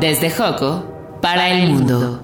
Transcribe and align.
Desde 0.00 0.30
Joco 0.30 0.84
para 1.20 1.48
el 1.50 1.72
mundo. 1.72 2.20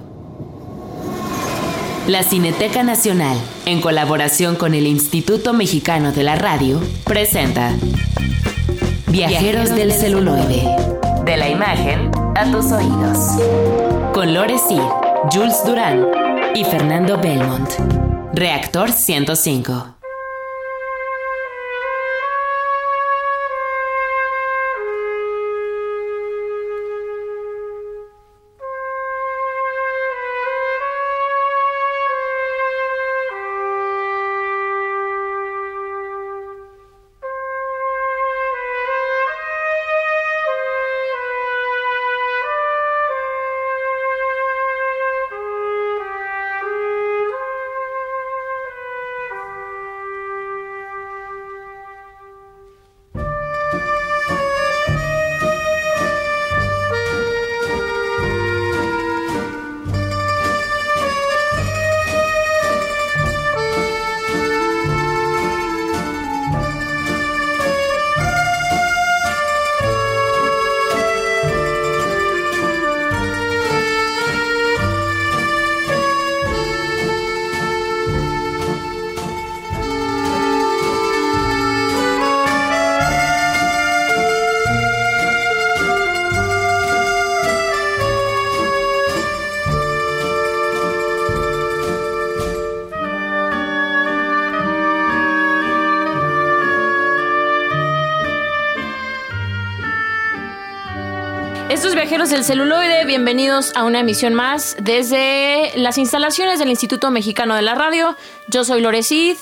La 2.07 2.23
Cineteca 2.23 2.83
Nacional, 2.83 3.37
en 3.65 3.81
colaboración 3.81 4.55
con 4.55 4.73
el 4.73 4.87
Instituto 4.87 5.51
Mexicano 5.51 6.13
de 6.13 6.23
la 6.23 6.35
Radio, 6.35 6.79
presenta 7.03 7.73
Viajeros 9.07 9.75
del 9.75 9.91
celuloide. 9.91 10.63
De 11.25 11.35
la 11.35 11.49
imagen 11.49 12.11
a 12.35 12.49
tus 12.49 12.71
oídos. 12.71 13.17
Con 14.13 14.33
Lore 14.33 14.57
Cid, 14.57 14.79
Jules 15.33 15.61
Durán 15.65 16.05
y 16.55 16.63
Fernando 16.63 17.17
Belmont. 17.17 17.69
Reactor 18.33 18.91
105. 18.91 19.94
Viajeros 102.05 102.29
del 102.29 102.43
celuloide, 102.43 103.03
bienvenidos 103.05 103.71
a 103.75 103.83
una 103.83 103.99
emisión 104.01 104.35
más 104.35 104.77
desde 104.79 105.71
las 105.75 105.97
instalaciones 105.97 106.59
del 106.59 106.69
Instituto 106.69 107.09
Mexicano 107.09 107.55
de 107.55 107.63
la 107.63 107.73
Radio. 107.73 108.15
Yo 108.47 108.63
soy 108.63 108.81
Lorecid, 108.81 109.37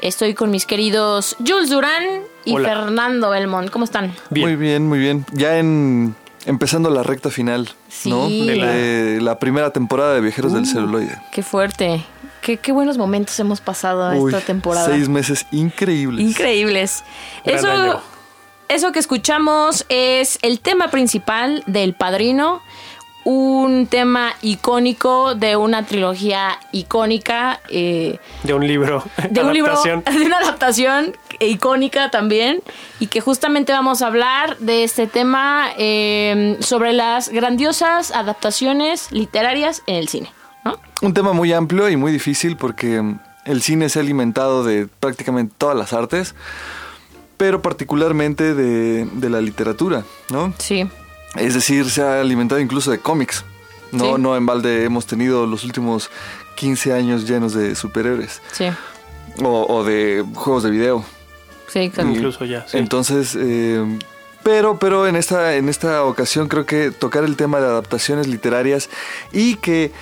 estoy 0.00 0.34
con 0.34 0.50
mis 0.50 0.66
queridos 0.66 1.36
Jules 1.46 1.70
Durán 1.70 2.02
y 2.44 2.56
Fernando 2.56 3.30
Belmont. 3.30 3.70
¿Cómo 3.70 3.84
están? 3.84 4.12
Muy 4.30 4.56
bien, 4.56 4.88
muy 4.88 4.98
bien. 4.98 5.24
Ya 5.32 5.58
en 5.58 6.16
empezando 6.44 6.90
la 6.90 7.04
recta 7.04 7.30
final, 7.30 7.68
¿no? 8.04 8.28
De 8.28 9.20
la... 9.20 9.38
primera 9.38 9.70
temporada 9.70 10.14
de 10.14 10.20
Viajeros 10.22 10.52
del 10.52 10.62
uh, 10.62 10.66
Celuloide. 10.66 11.16
Qué 11.30 11.42
fuerte. 11.44 12.04
Qué, 12.40 12.72
buenos 12.72 12.98
momentos 12.98 13.38
hemos 13.38 13.60
pasado 13.60 14.10
esta 14.26 14.40
temporada. 14.40 14.86
Seis 14.86 15.08
meses 15.08 15.46
increíbles. 15.52 16.26
Increíbles. 16.26 17.04
Eso 17.44 18.02
eso 18.68 18.92
que 18.92 18.98
escuchamos 18.98 19.86
es 19.88 20.38
el 20.42 20.60
tema 20.60 20.88
principal 20.90 21.62
del 21.66 21.94
Padrino, 21.94 22.62
un 23.24 23.86
tema 23.86 24.34
icónico 24.40 25.34
de 25.34 25.56
una 25.56 25.84
trilogía 25.84 26.58
icónica. 26.72 27.60
Eh, 27.68 28.18
de 28.42 28.54
un 28.54 28.66
libro. 28.66 29.04
De 29.30 29.42
un 29.42 29.52
libro, 29.52 29.78
de 29.84 30.24
una 30.24 30.38
adaptación 30.38 31.16
icónica 31.40 32.10
también. 32.10 32.62
Y 33.00 33.08
que 33.08 33.20
justamente 33.20 33.72
vamos 33.72 34.02
a 34.02 34.06
hablar 34.06 34.56
de 34.58 34.84
este 34.84 35.06
tema 35.06 35.68
eh, 35.76 36.56
sobre 36.60 36.92
las 36.92 37.28
grandiosas 37.28 38.12
adaptaciones 38.12 39.12
literarias 39.12 39.82
en 39.86 39.96
el 39.96 40.08
cine. 40.08 40.32
Un 41.00 41.14
tema 41.14 41.32
muy 41.32 41.52
amplio 41.52 41.88
y 41.88 41.96
muy 41.96 42.12
difícil 42.12 42.56
porque 42.56 43.02
el 43.44 43.62
cine 43.62 43.88
se 43.88 43.98
ha 43.98 44.02
alimentado 44.02 44.64
de 44.64 44.88
prácticamente 45.00 45.54
todas 45.56 45.76
las 45.76 45.92
artes 45.92 46.34
pero 47.38 47.62
particularmente 47.62 48.52
de, 48.54 49.30
la 49.30 49.40
literatura, 49.40 50.04
¿no? 50.30 50.52
Sí. 50.58 50.86
Es 51.36 51.54
decir, 51.54 51.88
se 51.88 52.02
ha 52.02 52.20
alimentado 52.20 52.60
incluso 52.60 52.90
de 52.90 52.98
cómics. 52.98 53.44
No, 53.92 54.18
no 54.18 54.36
en 54.36 54.44
balde 54.44 54.84
hemos 54.84 55.06
tenido 55.06 55.46
los 55.46 55.64
últimos 55.64 56.10
15 56.56 56.92
años 56.92 57.26
llenos 57.26 57.54
de 57.54 57.74
superhéroes. 57.74 58.42
Sí. 58.52 58.66
O, 59.42 59.84
de 59.84 60.24
juegos 60.34 60.64
de 60.64 60.70
video. 60.70 61.04
Sí, 61.68 61.88
claro. 61.90 62.10
Incluso 62.10 62.44
ya. 62.44 62.66
Entonces, 62.72 63.36
eh, 63.38 63.98
pero, 64.42 64.78
pero 64.78 65.06
en 65.06 65.14
esta, 65.14 65.54
en 65.54 65.68
esta 65.68 66.02
ocasión 66.04 66.48
creo 66.48 66.66
que 66.66 66.90
tocar 66.90 67.22
el 67.22 67.36
tema 67.36 67.60
de 67.60 67.66
adaptaciones 67.66 68.26
literarias 68.26 68.90
y 69.32 69.54
que 69.56 69.92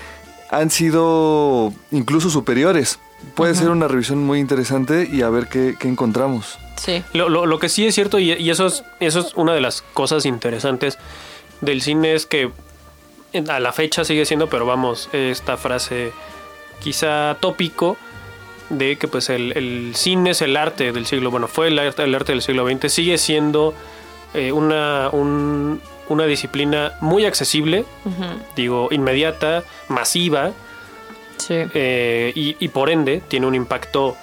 han 0.50 0.70
sido 0.70 1.72
incluso 1.90 2.30
superiores. 2.30 2.98
Puede 3.34 3.54
ser 3.54 3.70
una 3.70 3.88
revisión 3.88 4.24
muy 4.24 4.40
interesante 4.40 5.08
y 5.10 5.22
a 5.22 5.28
ver 5.28 5.48
qué, 5.48 5.74
qué 5.78 5.88
encontramos. 5.88 6.58
Sí. 6.76 7.02
Lo, 7.12 7.28
lo, 7.28 7.58
que 7.58 7.68
sí 7.68 7.86
es 7.86 7.94
cierto, 7.94 8.18
y, 8.18 8.50
eso, 8.50 8.66
es, 8.66 8.84
eso 9.00 9.20
es 9.20 9.34
una 9.34 9.54
de 9.54 9.60
las 9.60 9.82
cosas 9.82 10.26
interesantes 10.26 10.98
del 11.60 11.80
cine, 11.80 12.14
es 12.14 12.26
que 12.26 12.50
a 13.48 13.60
la 13.60 13.72
fecha 13.72 14.04
sigue 14.04 14.24
siendo, 14.24 14.48
pero 14.48 14.66
vamos, 14.66 15.08
esta 15.12 15.56
frase 15.56 16.12
quizá 16.80 17.36
tópico 17.40 17.96
de 18.70 18.96
que 18.96 19.08
pues 19.08 19.30
el, 19.30 19.92
cine 19.94 20.30
es 20.30 20.42
el 20.42 20.56
arte 20.56 20.92
del 20.92 21.06
siglo, 21.06 21.30
bueno, 21.30 21.48
fue 21.48 21.68
el 21.68 21.78
arte, 21.78 22.02
el 22.02 22.14
arte 22.14 22.32
del 22.32 22.42
siglo 22.42 22.68
XX, 22.68 22.92
sigue 22.92 23.18
siendo 23.18 23.74
eh, 24.34 24.52
una, 24.52 25.10
una 25.10 26.24
disciplina 26.26 26.92
muy 27.00 27.24
accesible, 27.24 27.84
digo, 28.54 28.88
inmediata, 28.90 29.64
masiva, 29.88 30.52
eh, 31.48 32.32
y, 32.34 32.56
y 32.58 32.68
por 32.68 32.90
ende 32.90 33.22
tiene 33.28 33.46
un 33.46 33.54
impacto 33.54 34.16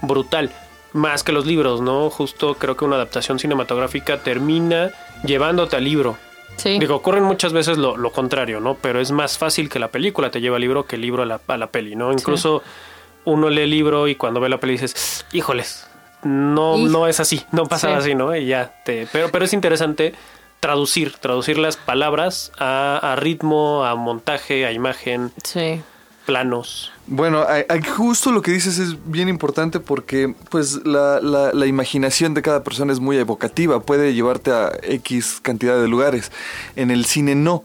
brutal 0.00 0.50
más 0.92 1.22
que 1.22 1.32
los 1.32 1.46
libros, 1.46 1.80
¿no? 1.80 2.10
Justo 2.10 2.54
creo 2.54 2.76
que 2.76 2.84
una 2.84 2.96
adaptación 2.96 3.38
cinematográfica 3.38 4.18
termina 4.18 4.90
llevándote 5.24 5.76
al 5.76 5.84
libro. 5.84 6.16
Sí. 6.56 6.78
Digo, 6.78 6.96
ocurren 6.96 7.24
muchas 7.24 7.52
veces 7.52 7.78
lo, 7.78 8.12
contrario, 8.12 8.60
¿no? 8.60 8.74
Pero 8.74 9.00
es 9.00 9.10
más 9.10 9.38
fácil 9.38 9.68
que 9.68 9.78
la 9.78 9.88
película 9.88 10.30
te 10.30 10.40
lleve 10.40 10.56
al 10.56 10.62
libro 10.62 10.84
que 10.84 10.96
el 10.96 11.02
libro 11.02 11.22
a 11.22 11.26
la, 11.26 11.40
a 11.46 11.56
la 11.56 11.68
peli, 11.68 11.96
¿no? 11.96 12.12
Incluso 12.12 12.62
uno 13.24 13.48
lee 13.48 13.62
el 13.62 13.70
libro 13.70 14.06
y 14.08 14.16
cuando 14.16 14.40
ve 14.40 14.48
la 14.48 14.58
peli 14.58 14.74
dices, 14.74 15.24
híjoles, 15.32 15.88
no, 16.22 16.76
no 16.76 17.08
es 17.08 17.20
así, 17.20 17.42
no 17.52 17.66
pasa 17.66 17.96
así, 17.96 18.14
¿no? 18.14 18.36
Y 18.36 18.46
ya 18.46 18.82
te. 18.84 19.08
Pero, 19.10 19.30
pero 19.30 19.44
es 19.46 19.54
interesante 19.54 20.14
traducir, 20.60 21.14
traducir 21.14 21.58
las 21.58 21.76
palabras 21.76 22.52
a, 22.58 22.98
a 22.98 23.16
ritmo, 23.16 23.84
a 23.84 23.94
montaje, 23.94 24.66
a 24.66 24.72
imagen. 24.72 25.32
Sí 25.42 25.82
planos. 26.24 26.91
Bueno, 27.06 27.44
justo 27.96 28.30
lo 28.30 28.42
que 28.42 28.52
dices 28.52 28.78
es 28.78 28.96
bien 29.10 29.28
importante 29.28 29.80
porque 29.80 30.34
pues 30.50 30.86
la, 30.86 31.20
la, 31.20 31.66
imaginación 31.66 32.32
de 32.32 32.42
cada 32.42 32.62
persona 32.62 32.92
es 32.92 33.00
muy 33.00 33.16
evocativa, 33.16 33.80
puede 33.80 34.14
llevarte 34.14 34.52
a 34.52 34.70
X 34.82 35.40
cantidad 35.42 35.80
de 35.80 35.88
lugares. 35.88 36.30
En 36.76 36.90
el 36.90 37.04
cine 37.04 37.34
no. 37.34 37.64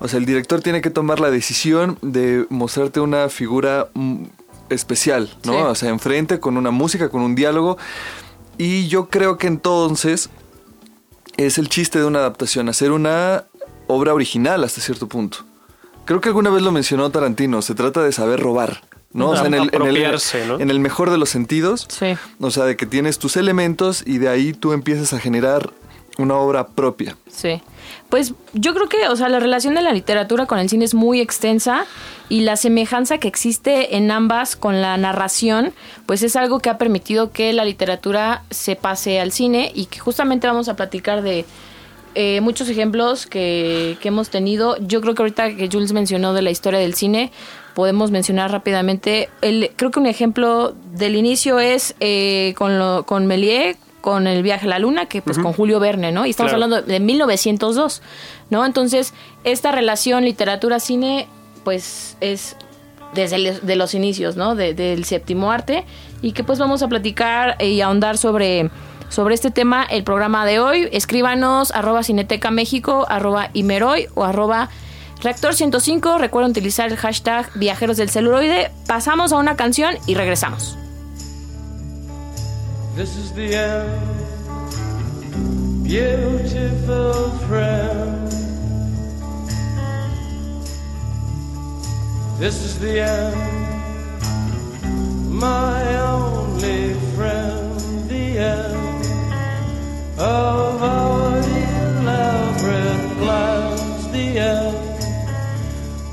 O 0.00 0.08
sea, 0.08 0.18
el 0.18 0.26
director 0.26 0.62
tiene 0.62 0.80
que 0.80 0.90
tomar 0.90 1.20
la 1.20 1.30
decisión 1.30 1.98
de 2.02 2.46
mostrarte 2.48 3.00
una 3.00 3.28
figura 3.28 3.88
mm, 3.94 4.24
especial, 4.70 5.36
¿no? 5.44 5.68
O 5.68 5.74
sea, 5.74 5.90
enfrente 5.90 6.40
con 6.40 6.56
una 6.56 6.70
música, 6.70 7.08
con 7.08 7.20
un 7.20 7.34
diálogo. 7.34 7.76
Y 8.56 8.88
yo 8.88 9.08
creo 9.08 9.38
que 9.38 9.48
entonces 9.48 10.30
es 11.36 11.58
el 11.58 11.68
chiste 11.68 11.98
de 11.98 12.04
una 12.04 12.20
adaptación, 12.20 12.68
hacer 12.68 12.92
una 12.92 13.44
obra 13.86 14.14
original 14.14 14.64
hasta 14.64 14.80
cierto 14.80 15.08
punto. 15.08 15.47
Creo 16.08 16.22
que 16.22 16.30
alguna 16.30 16.48
vez 16.48 16.62
lo 16.62 16.72
mencionó 16.72 17.10
Tarantino, 17.10 17.60
se 17.60 17.74
trata 17.74 18.02
de 18.02 18.12
saber 18.12 18.40
robar. 18.40 18.80
¿no? 19.12 19.28
O 19.28 19.36
sea, 19.36 19.44
en 19.44 19.52
el, 19.52 19.70
en, 19.74 20.70
el, 20.70 20.80
mejor 20.80 21.10
de 21.10 21.18
los 21.18 21.28
sentidos. 21.28 21.86
Sí. 21.90 22.16
O 22.40 22.50
sea, 22.50 22.64
de 22.64 22.78
que 22.78 22.86
tienes 22.86 23.18
tus 23.18 23.36
elementos 23.36 24.02
y 24.06 24.16
de 24.16 24.30
ahí 24.30 24.54
tú 24.54 24.72
empiezas 24.72 25.12
a 25.12 25.18
generar 25.18 25.70
una 26.16 26.36
obra 26.36 26.68
propia. 26.68 27.18
Sí. 27.30 27.60
Pues 28.08 28.32
yo 28.54 28.72
creo 28.72 28.88
que, 28.88 29.06
o 29.08 29.16
sea, 29.16 29.28
la 29.28 29.38
relación 29.38 29.74
de 29.74 29.82
la 29.82 29.92
literatura 29.92 30.46
con 30.46 30.58
el 30.58 30.70
cine 30.70 30.86
es 30.86 30.94
muy 30.94 31.20
extensa 31.20 31.84
y 32.30 32.40
la 32.40 32.56
semejanza 32.56 33.18
que 33.18 33.28
existe 33.28 33.98
en 33.98 34.10
ambas 34.10 34.56
con 34.56 34.80
la 34.80 34.96
narración, 34.96 35.74
pues 36.06 36.22
es 36.22 36.36
algo 36.36 36.60
que 36.60 36.70
ha 36.70 36.78
permitido 36.78 37.32
que 37.32 37.52
la 37.52 37.66
literatura 37.66 38.44
se 38.48 38.76
pase 38.76 39.20
al 39.20 39.30
cine 39.30 39.72
y 39.74 39.84
que 39.86 39.98
justamente 39.98 40.46
vamos 40.46 40.70
a 40.70 40.74
platicar 40.74 41.20
de 41.20 41.44
eh, 42.20 42.40
muchos 42.40 42.68
ejemplos 42.68 43.28
que, 43.28 43.96
que, 44.00 44.08
hemos 44.08 44.28
tenido. 44.28 44.76
Yo 44.80 45.00
creo 45.00 45.14
que 45.14 45.22
ahorita 45.22 45.54
que 45.54 45.68
Jules 45.70 45.92
mencionó 45.92 46.34
de 46.34 46.42
la 46.42 46.50
historia 46.50 46.80
del 46.80 46.94
cine, 46.94 47.30
podemos 47.74 48.10
mencionar 48.10 48.50
rápidamente. 48.50 49.28
El, 49.40 49.70
creo 49.76 49.92
que 49.92 50.00
un 50.00 50.06
ejemplo 50.06 50.74
del 50.94 51.14
inicio 51.14 51.60
es 51.60 51.94
eh, 52.00 52.54
con, 52.58 52.76
lo, 52.76 53.06
con 53.06 53.26
Méliès, 53.26 53.76
con 54.00 54.26
el 54.26 54.42
viaje 54.42 54.66
a 54.66 54.68
la 54.68 54.80
luna, 54.80 55.06
que 55.06 55.22
pues 55.22 55.38
con 55.38 55.52
Julio 55.52 55.78
Verne, 55.78 56.10
¿no? 56.10 56.26
Y 56.26 56.30
estamos 56.30 56.52
hablando 56.52 56.82
de 56.82 56.98
1902, 56.98 58.02
¿no? 58.50 58.66
Entonces, 58.66 59.14
esta 59.44 59.70
relación 59.70 60.24
literatura-cine, 60.24 61.28
pues 61.62 62.16
es 62.20 62.56
desde 63.14 63.60
de 63.60 63.76
los 63.76 63.94
inicios, 63.94 64.36
¿no? 64.36 64.54
del 64.54 65.04
séptimo 65.04 65.50
arte 65.52 65.84
y 66.20 66.32
que 66.32 66.44
pues 66.44 66.58
vamos 66.58 66.82
a 66.82 66.88
platicar 66.88 67.56
y 67.62 67.80
ahondar 67.80 68.18
sobre, 68.18 68.70
sobre 69.08 69.34
este 69.34 69.50
tema 69.50 69.84
el 69.84 70.04
programa 70.04 70.44
de 70.46 70.60
hoy. 70.60 70.88
Escríbanos 70.92 71.70
arroba 71.72 72.02
Cineteca 72.02 72.50
México, 72.50 73.06
arroba 73.08 73.50
Imeroy 73.54 74.08
o 74.14 74.24
arroba 74.24 74.68
Reactor 75.22 75.54
105. 75.54 76.18
Recuerden 76.18 76.50
utilizar 76.50 76.90
el 76.90 76.96
hashtag 76.96 77.50
Viajeros 77.54 77.96
del 77.96 78.10
Celuloide. 78.10 78.70
Pasamos 78.86 79.32
a 79.32 79.36
una 79.36 79.56
canción 79.56 79.96
y 80.06 80.14
regresamos. 80.14 80.76
This 82.96 83.16
is 83.16 83.32
the 83.34 83.54
end, 83.54 83.88
beautiful 85.84 87.30
friend. 87.48 88.28
This 92.40 92.54
is 92.64 92.78
the 92.80 93.02
end. 93.02 93.68
my 95.38 95.96
only 95.98 96.94
friend, 97.14 98.10
the 98.10 98.38
end 98.38 98.97
Avoiding 100.20 102.04
love 102.04 102.56
clouds 103.18 104.08
the 104.10 104.38
end. 104.38 104.88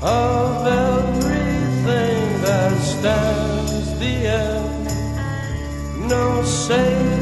of 0.02 0.66
everything 0.66 2.42
that 2.42 2.80
stands 2.82 3.98
the 3.98 4.28
end. 4.28 6.08
No 6.08 6.42
safe. 6.44 7.15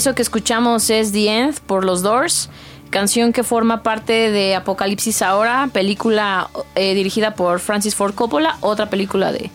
Eso 0.00 0.14
que 0.14 0.22
escuchamos 0.22 0.88
es 0.88 1.12
The 1.12 1.28
End 1.28 1.60
por 1.60 1.84
los 1.84 2.00
Doors 2.00 2.48
canción 2.88 3.34
que 3.34 3.44
forma 3.44 3.82
parte 3.82 4.30
de 4.30 4.54
Apocalipsis 4.54 5.20
Ahora, 5.20 5.68
película 5.74 6.48
eh, 6.74 6.94
dirigida 6.94 7.34
por 7.34 7.60
Francis 7.60 7.94
Ford 7.94 8.14
Coppola, 8.14 8.56
otra 8.62 8.88
película 8.88 9.30
de, 9.30 9.50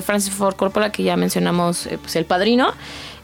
Francis 0.00 0.32
Ford 0.32 0.54
Coppola 0.54 0.92
que 0.92 1.02
ya 1.02 1.16
mencionamos, 1.16 1.86
eh, 1.86 1.98
pues 2.00 2.14
El 2.14 2.24
Padrino. 2.24 2.72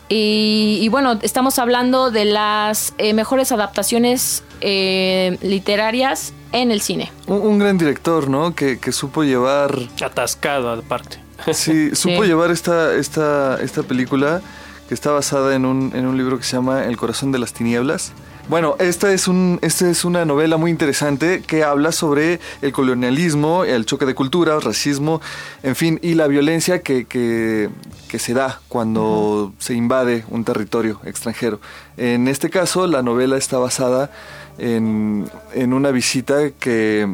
Y, 0.08 0.88
bueno, 0.90 1.20
estamos 1.22 1.60
hablando 1.60 2.10
de 2.10 2.24
las 2.24 2.94
eh, 2.98 3.14
mejores 3.14 3.52
adaptaciones 3.52 4.42
literarias 4.60 6.32
en 6.50 6.72
el 6.72 6.80
cine. 6.80 7.12
Un, 7.28 7.60
gran 7.60 7.78
director, 7.78 8.28
¿no? 8.28 8.56
Que, 8.56 8.80
supo 8.90 9.22
llevar... 9.22 9.78
Atascado 10.04 10.72
aparte. 10.72 11.20
Sí, 11.52 11.90
supo 11.94 12.24
llevar 12.24 12.50
esta, 12.50 12.92
esta, 12.96 13.62
esta 13.62 13.84
película 13.84 14.42
que 14.88 14.94
está 14.94 15.10
basada 15.10 15.54
en 15.54 15.64
un, 15.64 15.92
en 15.94 16.06
un 16.06 16.16
libro 16.16 16.38
que 16.38 16.44
se 16.44 16.56
llama 16.56 16.84
El 16.84 16.96
corazón 16.96 17.32
de 17.32 17.38
las 17.38 17.52
tinieblas 17.52 18.12
bueno, 18.48 18.76
esta 18.78 19.12
es, 19.12 19.26
un, 19.26 19.58
esta 19.60 19.90
es 19.90 20.04
una 20.04 20.24
novela 20.24 20.56
muy 20.56 20.70
interesante 20.70 21.42
que 21.44 21.64
habla 21.64 21.90
sobre 21.90 22.38
el 22.62 22.70
colonialismo, 22.70 23.64
el 23.64 23.86
choque 23.86 24.06
de 24.06 24.14
culturas, 24.14 24.62
racismo, 24.62 25.20
en 25.64 25.74
fin, 25.74 25.98
y 26.00 26.14
la 26.14 26.28
violencia 26.28 26.80
que, 26.80 27.06
que, 27.06 27.70
se 28.18 28.32
da 28.32 28.62
cuando 28.68 29.52
se 29.58 29.74
invade 29.74 30.24
un 30.30 30.44
territorio 30.44 31.00
extranjero. 31.04 31.60
En 31.98 32.28
este 32.28 32.48
caso, 32.48 32.86
la 32.86 33.02
novela 33.02 33.36
está 33.36 33.58
basada 33.58 34.10
en, 34.56 35.28
en 35.52 35.74
una 35.74 35.90
visita 35.90 36.50
que, 36.50 37.06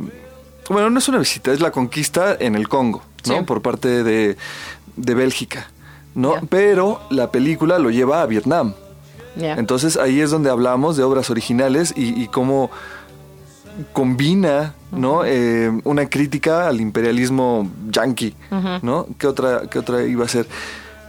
bueno, 0.70 0.90
no 0.90 0.98
es 1.00 1.08
una 1.08 1.18
visita, 1.18 1.50
es 1.50 1.60
la 1.60 1.72
conquista 1.72 2.36
en 2.38 2.54
el 2.54 2.68
Congo, 2.68 3.02
¿no? 3.26 3.44
Por 3.44 3.62
parte 3.62 4.04
de, 4.04 4.36
de 4.96 5.14
Bélgica, 5.14 5.71
¿no? 6.14 6.34
Pero 6.48 7.00
la 7.10 7.30
película 7.30 7.78
lo 7.78 7.90
lleva 7.90 8.22
a 8.22 8.26
Vietnam. 8.26 8.74
Entonces 9.36 9.96
ahí 9.96 10.20
es 10.20 10.30
donde 10.30 10.50
hablamos 10.50 10.96
de 10.96 11.04
obras 11.04 11.30
originales 11.30 11.94
y, 11.96 12.26
cómo 12.28 12.70
combina 13.94 14.74
¿no? 14.90 15.24
Eh, 15.24 15.70
una 15.84 16.06
crítica 16.06 16.68
al 16.68 16.80
imperialismo 16.80 17.70
yanqui, 17.90 18.34
¿no? 18.82 19.06
¿Qué 19.18 19.26
otra, 19.26 19.62
¿Qué 19.70 19.78
otra 19.78 20.02
iba 20.04 20.24
a 20.24 20.28
ser? 20.28 20.46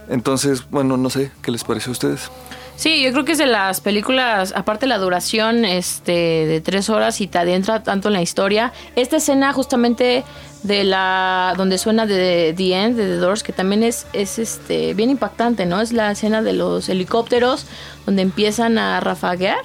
Entonces, 0.08 0.68
bueno, 0.70 0.96
no 0.96 1.10
sé, 1.10 1.30
¿qué 1.42 1.50
les 1.50 1.64
parece 1.64 1.90
a 1.90 1.92
ustedes? 1.92 2.30
Sí, 2.76 3.02
yo 3.02 3.12
creo 3.12 3.24
que 3.24 3.32
es 3.32 3.38
de 3.38 3.46
las 3.46 3.80
películas, 3.80 4.52
aparte 4.56 4.86
la 4.86 4.98
duración 4.98 5.64
este, 5.64 6.12
de 6.12 6.60
tres 6.60 6.90
horas 6.90 7.20
y 7.20 7.28
te 7.28 7.38
adentra 7.38 7.82
tanto 7.82 8.08
en 8.08 8.14
la 8.14 8.22
historia. 8.22 8.72
Esta 8.96 9.18
escena 9.18 9.52
justamente 9.52 10.24
de 10.64 10.82
la 10.82 11.54
donde 11.56 11.78
suena 11.78 12.06
de 12.06 12.54
The 12.56 12.74
End 12.74 12.96
de 12.96 13.04
The 13.04 13.16
Doors 13.16 13.42
que 13.42 13.52
también 13.52 13.82
es 13.82 14.06
es 14.14 14.38
este 14.38 14.94
bien 14.94 15.10
impactante 15.10 15.66
no 15.66 15.78
es 15.82 15.92
la 15.92 16.12
escena 16.12 16.40
de 16.40 16.54
los 16.54 16.88
helicópteros 16.88 17.66
donde 18.06 18.22
empiezan 18.22 18.78
a 18.78 18.98
rafaguear 19.00 19.58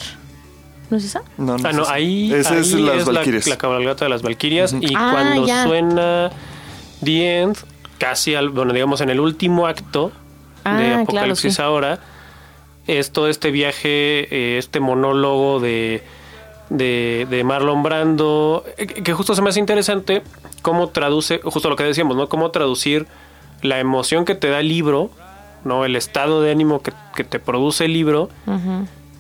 ¿No 0.89 0.97
es 0.97 1.05
esa? 1.05 1.21
No, 1.37 1.57
no, 1.57 1.69
ah, 1.69 1.71
no 1.71 1.87
ahí, 1.87 2.33
es 2.33 2.49
las 2.73 3.05
Valquirias. 3.05 3.47
La, 3.47 3.57
cabalgata 3.57 4.05
de 4.05 4.09
las 4.09 4.23
Valquirias. 4.23 4.73
Y 4.73 4.93
ah, 4.95 5.11
cuando 5.11 5.45
suena 5.45 6.31
The 7.03 7.41
End, 7.41 7.57
casi 7.99 8.33
al, 8.33 8.49
bueno, 8.49 8.73
digamos 8.73 8.99
en 9.01 9.09
el 9.09 9.19
último 9.19 9.67
acto 9.67 10.11
de 10.63 10.93
ah, 10.93 11.01
Apocalipsis 11.01 11.59
ahora, 11.59 11.99
es 12.97 13.11
todo 13.11 13.27
este 13.27 13.51
viaje, 13.51 14.27
eh, 14.33 14.57
este 14.57 14.79
monólogo 14.79 15.59
de, 15.59 16.01
de, 16.69 17.27
de 17.29 17.43
Marlon 17.43 17.83
Brando, 17.83 18.63
eh, 18.77 18.87
que 18.87 19.13
justo 19.13 19.35
se 19.35 19.41
me 19.41 19.49
hace 19.49 19.59
interesante 19.59 20.23
cómo 20.61 20.89
traduce, 20.89 21.39
justo 21.43 21.69
lo 21.69 21.75
que 21.75 21.83
decíamos, 21.83 22.17
¿no? 22.17 22.29
Cómo 22.29 22.51
traducir 22.51 23.07
la 23.61 23.79
emoción 23.79 24.25
que 24.25 24.35
te 24.35 24.49
da 24.49 24.59
el 24.59 24.69
libro, 24.69 25.11
¿no? 25.63 25.85
El 25.85 25.95
estado 25.95 26.41
de 26.41 26.51
ánimo 26.51 26.81
que, 26.81 26.93
te 27.23 27.39
produce 27.39 27.85
el 27.85 27.93
libro 27.93 28.29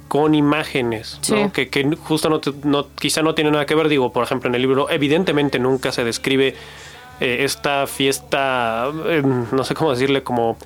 con 0.07 0.33
imágenes, 0.33 1.19
¿no? 1.29 1.51
Que, 1.51 1.69
que, 1.69 1.95
justo 1.97 2.29
no, 2.29 2.39
no, 2.63 2.87
quizá 2.95 3.21
no 3.21 3.35
tiene 3.35 3.51
nada 3.51 3.65
que 3.65 3.75
ver, 3.75 3.89
digo, 3.89 4.13
por 4.13 4.23
ejemplo, 4.23 4.49
en 4.49 4.55
el 4.55 4.61
libro 4.61 4.89
evidentemente 4.89 5.59
nunca 5.59 5.91
se 5.91 6.03
describe 6.03 6.55
eh, 7.19 7.43
esta 7.43 7.85
fiesta, 7.85 8.89
eh, 9.05 9.21
no 9.23 9.63
sé 9.65 9.73
cómo 9.75 9.91
decirle, 9.91 10.23
como 10.23 10.57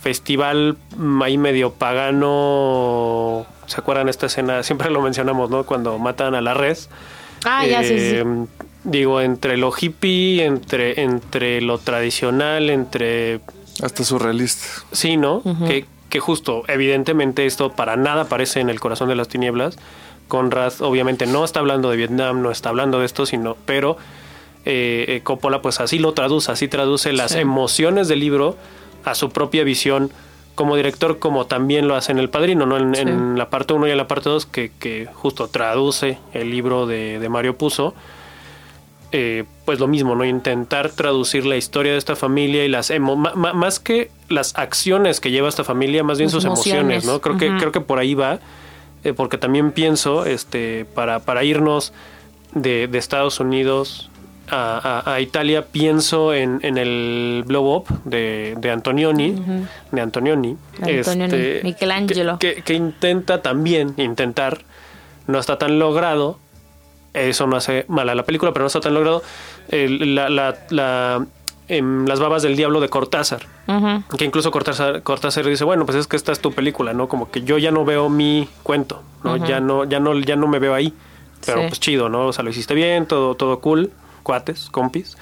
festival 0.00 0.76
ahí 1.22 1.38
medio 1.38 1.72
pagano, 1.72 3.46
¿se 3.66 3.80
acuerdan 3.80 4.08
esta 4.08 4.26
escena? 4.26 4.62
Siempre 4.64 4.90
lo 4.90 5.02
mencionamos, 5.02 5.50
¿no? 5.50 5.64
Cuando 5.64 5.98
matan 5.98 6.34
a 6.34 6.40
la 6.40 6.54
res. 6.54 6.88
Ah, 7.44 7.66
ya, 7.66 7.82
sí, 7.82 7.88
sí. 7.88 8.16
Eh, 8.16 8.24
digo, 8.84 9.20
entre 9.20 9.56
lo 9.56 9.72
hippie, 9.78 10.44
entre, 10.44 11.02
entre 11.02 11.60
lo 11.60 11.78
tradicional, 11.78 12.70
entre... 12.70 13.40
Hasta 13.82 14.04
surrealista. 14.04 14.66
Sí, 14.92 15.16
¿no? 15.16 15.42
que, 15.66 15.86
que 16.10 16.20
justo, 16.20 16.64
evidentemente 16.68 17.46
esto 17.46 17.72
para 17.72 17.96
nada 17.96 18.22
aparece 18.22 18.60
en 18.60 18.68
el 18.68 18.78
corazón 18.78 19.08
de 19.08 19.14
las 19.14 19.28
tinieblas. 19.28 19.78
Conrad 20.28 20.72
obviamente 20.80 21.26
no 21.26 21.44
está 21.44 21.60
hablando 21.60 21.90
de 21.90 21.96
Vietnam, 21.96 22.42
no 22.42 22.50
está 22.50 22.68
hablando 22.68 23.00
de 23.00 23.06
esto, 23.06 23.26
sino, 23.26 23.56
pero 23.64 23.96
eh, 24.64 25.06
eh, 25.08 25.20
Coppola 25.22 25.62
pues 25.62 25.80
así 25.80 25.98
lo 25.98 26.12
traduce, 26.12 26.52
así 26.52 26.68
traduce 26.68 27.12
las 27.12 27.34
emociones 27.34 28.08
del 28.08 28.20
libro 28.20 28.56
a 29.04 29.14
su 29.14 29.30
propia 29.30 29.64
visión 29.64 30.10
como 30.54 30.76
director, 30.76 31.18
como 31.18 31.46
también 31.46 31.88
lo 31.88 31.94
hace 31.94 32.12
en 32.12 32.18
El 32.18 32.28
Padrino, 32.28 32.66
¿no? 32.66 32.76
En, 32.76 33.38
la 33.38 33.48
parte 33.48 33.72
1 33.72 33.88
y 33.88 33.90
en 33.92 33.96
la 33.96 34.08
parte 34.08 34.28
2, 34.28 34.46
que, 34.46 34.70
que, 34.78 35.08
justo 35.12 35.48
traduce 35.48 36.18
el 36.34 36.50
libro 36.50 36.86
de, 36.86 37.18
de 37.18 37.28
Mario 37.28 37.56
Puzo 37.56 37.94
eh, 39.12 39.44
pues 39.64 39.80
lo 39.80 39.88
mismo, 39.88 40.14
¿no? 40.14 40.24
Intentar 40.24 40.90
traducir 40.90 41.44
la 41.44 41.56
historia 41.56 41.92
de 41.92 41.98
esta 41.98 42.14
familia 42.14 42.64
y 42.64 42.68
las 42.68 42.92
más 43.00 43.80
que 43.80 44.08
las 44.28 44.56
acciones 44.56 45.18
que 45.18 45.32
lleva 45.32 45.48
esta 45.48 45.64
familia, 45.64 46.04
más 46.04 46.18
bien 46.18 46.30
sus 46.30 46.44
emociones, 46.44 47.04
¿no? 47.04 47.20
Creo 47.20 47.36
que 47.36 47.48
creo 47.58 47.72
que 47.72 47.80
por 47.80 47.98
ahí 47.98 48.14
va, 48.14 48.38
eh, 49.02 49.12
porque 49.12 49.36
también 49.36 49.72
pienso, 49.72 50.26
este, 50.26 50.84
para 50.84 51.18
para 51.18 51.42
irnos 51.42 51.92
de, 52.54 52.86
de 52.86 52.98
Estados 52.98 53.40
Unidos 53.40 54.09
a, 54.50 55.20
Italia, 55.20 55.66
pienso 55.66 56.34
en, 56.34 56.60
en, 56.62 56.78
el 56.78 57.44
Blow 57.46 57.76
Up 57.76 57.86
de, 58.04 58.54
de 58.58 58.70
Antonioni, 58.70 59.34
de 59.90 60.00
Antonioni, 60.00 60.56
este, 60.86 61.60
Michelangelo. 61.62 62.38
Que, 62.38 62.62
que, 62.62 62.74
intenta 62.74 63.42
también, 63.42 63.94
intentar, 63.96 64.62
no 65.26 65.38
está 65.38 65.58
tan 65.58 65.78
logrado, 65.78 66.38
eso 67.12 67.46
no 67.46 67.56
hace 67.56 67.84
mal 67.88 68.08
a 68.08 68.14
la 68.14 68.24
película, 68.24 68.52
pero 68.52 68.64
no 68.64 68.68
está 68.68 68.80
tan 68.80 68.94
logrado, 68.94 69.22
la, 69.70 70.28
la, 70.28 70.56
la 70.70 71.26
en 71.70 72.08
Las 72.08 72.18
babas 72.18 72.42
del 72.42 72.56
diablo 72.56 72.80
de 72.80 72.88
Cortázar. 72.88 73.46
Que 74.18 74.24
incluso 74.24 74.50
Cortázar, 74.50 75.02
Cortázar 75.02 75.46
dice, 75.46 75.62
bueno, 75.62 75.86
pues 75.86 75.96
es 75.96 76.08
que 76.08 76.16
esta 76.16 76.32
es 76.32 76.40
tu 76.40 76.52
película, 76.52 76.92
¿no? 76.92 77.08
Como 77.08 77.30
que 77.30 77.42
yo 77.42 77.58
ya 77.58 77.70
no 77.70 77.84
veo 77.84 78.08
mi 78.08 78.48
cuento, 78.64 79.02
¿no? 79.22 79.36
Ya 79.36 79.60
no, 79.60 79.84
ya 79.84 80.00
no, 80.00 80.18
ya 80.18 80.34
no 80.34 80.48
me 80.48 80.58
veo 80.58 80.74
ahí. 80.74 80.92
Pero 81.46 81.68
pues 81.68 81.78
chido, 81.78 82.08
¿no? 82.08 82.26
O 82.26 82.32
sea, 82.32 82.42
lo 82.42 82.50
hiciste 82.50 82.74
bien, 82.74 83.06
todo, 83.06 83.36
todo 83.36 83.60
cool, 83.60 83.92
cuates, 84.22 84.68
compis. 84.70 85.16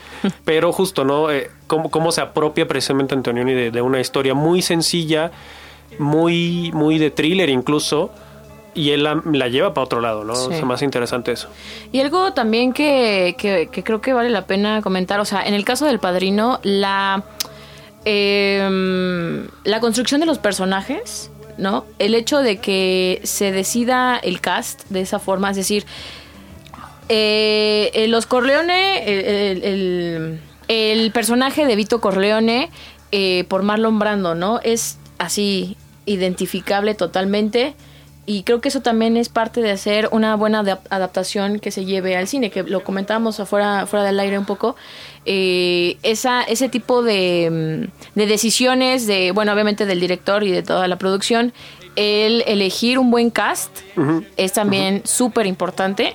pero 0.44 0.72
justo, 0.72 1.04
¿no? 1.04 1.30
Eh, 1.30 1.50
cómo, 1.66 1.90
cómo, 1.90 2.12
se 2.12 2.20
apropia 2.20 2.66
precisamente 2.68 3.14
Antonioni 3.14 3.54
de, 3.54 3.70
de, 3.70 3.82
una 3.82 4.00
historia 4.00 4.34
muy 4.34 4.62
sencilla, 4.62 5.30
muy, 5.98 6.70
muy 6.72 6.98
de 6.98 7.10
thriller 7.10 7.48
incluso 7.48 8.10
y 8.78 8.92
él 8.92 9.02
la, 9.02 9.48
lleva 9.48 9.74
para 9.74 9.84
otro 9.84 10.00
lado, 10.00 10.24
¿no? 10.24 10.34
Es 10.52 10.62
más 10.62 10.82
interesante 10.82 11.32
eso. 11.32 11.48
Y 11.90 12.00
algo 12.00 12.32
también 12.32 12.72
que, 12.72 13.34
que, 13.36 13.82
creo 13.82 14.00
que 14.00 14.12
vale 14.12 14.30
la 14.30 14.46
pena 14.46 14.82
comentar, 14.82 15.18
o 15.18 15.24
sea, 15.24 15.42
en 15.42 15.54
el 15.54 15.64
caso 15.64 15.84
del 15.86 15.98
padrino, 15.98 16.60
la, 16.62 17.24
em, 18.04 19.48
la 19.64 19.80
construcción 19.80 20.20
de 20.20 20.26
los 20.26 20.38
personajes, 20.38 21.30
¿no? 21.56 21.86
El 21.98 22.14
hecho 22.14 22.38
de 22.38 22.58
que 22.58 23.20
se 23.24 23.50
decida 23.50 24.16
el 24.16 24.40
cast 24.40 24.88
de 24.90 25.00
esa 25.00 25.18
forma, 25.18 25.50
es 25.50 25.56
decir, 25.56 25.84
eh, 27.08 28.06
los 28.08 28.26
Corleone, 28.26 29.04
el, 29.06 30.40
el, 30.68 31.12
personaje 31.12 31.66
de 31.66 31.76
Vito 31.76 32.00
Corleone 32.00 32.70
eh, 33.12 33.44
por 33.48 33.62
Marlon 33.62 33.98
Brando, 33.98 34.34
¿no? 34.34 34.60
Es 34.62 34.98
así 35.18 35.76
identificable 36.06 36.94
totalmente 36.94 37.74
y 38.30 38.42
creo 38.42 38.60
que 38.60 38.68
eso 38.68 38.82
también 38.82 39.16
es 39.16 39.30
parte 39.30 39.62
de 39.62 39.70
hacer 39.70 40.10
una 40.12 40.36
buena 40.36 40.60
adaptación 40.90 41.60
que 41.60 41.70
se 41.70 41.86
lleve 41.86 42.14
al 42.14 42.28
cine, 42.28 42.50
que 42.50 42.62
lo 42.62 42.84
comentábamos 42.84 43.40
afuera, 43.40 43.86
fuera 43.86 44.04
del 44.04 44.20
aire 44.20 44.38
un 44.38 44.44
poco. 44.44 44.76
Eh, 45.24 45.96
esa, 46.02 46.42
ese 46.42 46.68
tipo 46.68 47.02
de, 47.02 47.48
mm, 47.50 48.18
de, 48.18 48.26
decisiones, 48.26 49.06
de, 49.06 49.32
bueno, 49.32 49.50
obviamente 49.54 49.86
del 49.86 49.98
director 49.98 50.44
y 50.44 50.50
de 50.50 50.62
toda 50.62 50.86
la 50.88 50.98
producción, 50.98 51.54
el 51.96 52.44
elegir 52.46 52.98
un 52.98 53.10
buen 53.10 53.30
cast 53.30 53.74
es 54.36 54.52
también 54.52 55.00
súper 55.06 55.46
importante. 55.46 56.14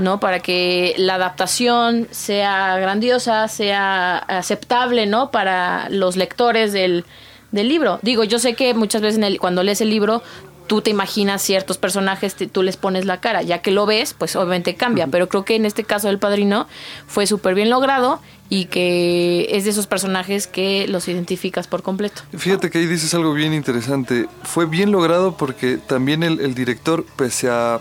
¿No? 0.00 0.20
Para 0.20 0.40
que 0.40 0.94
la 0.98 1.14
adaptación 1.14 2.08
sea 2.10 2.76
grandiosa, 2.78 3.46
sea 3.48 4.18
aceptable, 4.18 5.06
¿no? 5.06 5.30
Para 5.30 5.88
los 5.90 6.16
lectores 6.16 6.72
del, 6.72 7.04
del 7.52 7.68
libro. 7.68 7.98
Digo, 8.02 8.24
yo 8.24 8.38
sé 8.38 8.54
que 8.54 8.74
muchas 8.74 9.02
veces 9.02 9.18
en 9.18 9.24
el, 9.24 9.38
cuando 9.38 9.62
lees 9.62 9.80
el 9.80 9.90
libro 9.90 10.22
tú 10.70 10.82
te 10.82 10.90
imaginas 10.90 11.42
ciertos 11.42 11.78
personajes, 11.78 12.36
tú 12.52 12.62
les 12.62 12.76
pones 12.76 13.04
la 13.04 13.20
cara, 13.20 13.42
ya 13.42 13.60
que 13.60 13.72
lo 13.72 13.86
ves, 13.86 14.14
pues 14.14 14.36
obviamente 14.36 14.76
cambia, 14.76 15.08
pero 15.08 15.28
creo 15.28 15.44
que 15.44 15.56
en 15.56 15.66
este 15.66 15.82
caso 15.82 16.06
del 16.06 16.20
padrino 16.20 16.68
fue 17.08 17.26
súper 17.26 17.56
bien 17.56 17.70
logrado 17.70 18.20
y 18.48 18.66
que 18.66 19.48
es 19.50 19.64
de 19.64 19.70
esos 19.70 19.88
personajes 19.88 20.46
que 20.46 20.86
los 20.86 21.08
identificas 21.08 21.66
por 21.66 21.82
completo. 21.82 22.22
Fíjate 22.38 22.70
que 22.70 22.78
ahí 22.78 22.86
dices 22.86 23.12
algo 23.14 23.32
bien 23.32 23.52
interesante, 23.52 24.28
fue 24.44 24.66
bien 24.66 24.92
logrado 24.92 25.36
porque 25.36 25.76
también 25.76 26.22
el, 26.22 26.54
director, 26.54 27.04
pese 27.16 27.48
a 27.50 27.80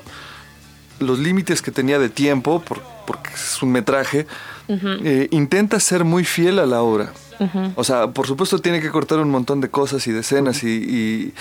los 0.99 1.19
límites 1.19 1.61
que 1.61 1.71
tenía 1.71 1.99
de 1.99 2.09
tiempo, 2.09 2.63
porque 3.05 3.29
es 3.33 3.61
un 3.61 3.71
metraje, 3.71 4.27
eh, 4.67 5.27
intenta 5.31 5.79
ser 5.79 6.03
muy 6.03 6.23
fiel 6.23 6.59
a 6.59 6.65
la 6.65 6.81
obra. 6.81 7.11
O 7.75 7.83
sea, 7.85 8.11
por 8.11 8.27
supuesto 8.27 8.59
tiene 8.59 8.81
que 8.81 8.89
cortar 8.89 9.19
un 9.19 9.29
montón 9.29 9.61
de 9.61 9.69
cosas 9.69 10.05
y 10.07 10.11
de 10.11 10.19
escenas 10.19 10.61
y 10.63 11.33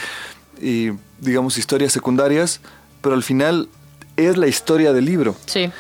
y, 0.61 0.91
digamos, 1.21 1.59
historias 1.59 1.93
secundarias, 1.93 2.61
pero 3.01 3.15
al 3.15 3.23
final 3.23 3.69
es 4.17 4.37
la 4.37 4.47
historia 4.47 4.93
del 4.93 5.05
libro. 5.05 5.37
Sí. 5.47 5.71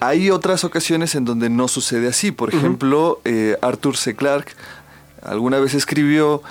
Hay 0.00 0.30
otras 0.30 0.64
ocasiones 0.64 1.14
en 1.14 1.24
donde 1.24 1.48
no 1.48 1.68
sucede 1.68 2.08
así. 2.08 2.30
Por 2.30 2.54
ejemplo, 2.54 3.20
eh, 3.24 3.56
Arthur 3.62 3.96
C. 3.96 4.14
Clarke 4.14 4.52
alguna 5.22 5.58
vez 5.58 5.74
escribió 5.74 6.42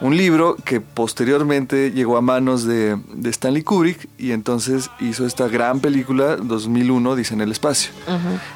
un 0.00 0.16
libro 0.16 0.56
que 0.64 0.80
posteriormente 0.80 1.90
llegó 1.90 2.16
a 2.16 2.20
manos 2.20 2.64
de, 2.64 2.98
Stanley 3.24 3.62
Kubrick 3.62 4.08
y 4.18 4.32
entonces 4.32 4.90
hizo 5.00 5.26
esta 5.26 5.48
gran 5.48 5.80
película 5.80 6.36
2001, 6.36 7.16
Dice 7.16 7.34
en 7.34 7.40
el 7.40 7.52
espacio, 7.52 7.92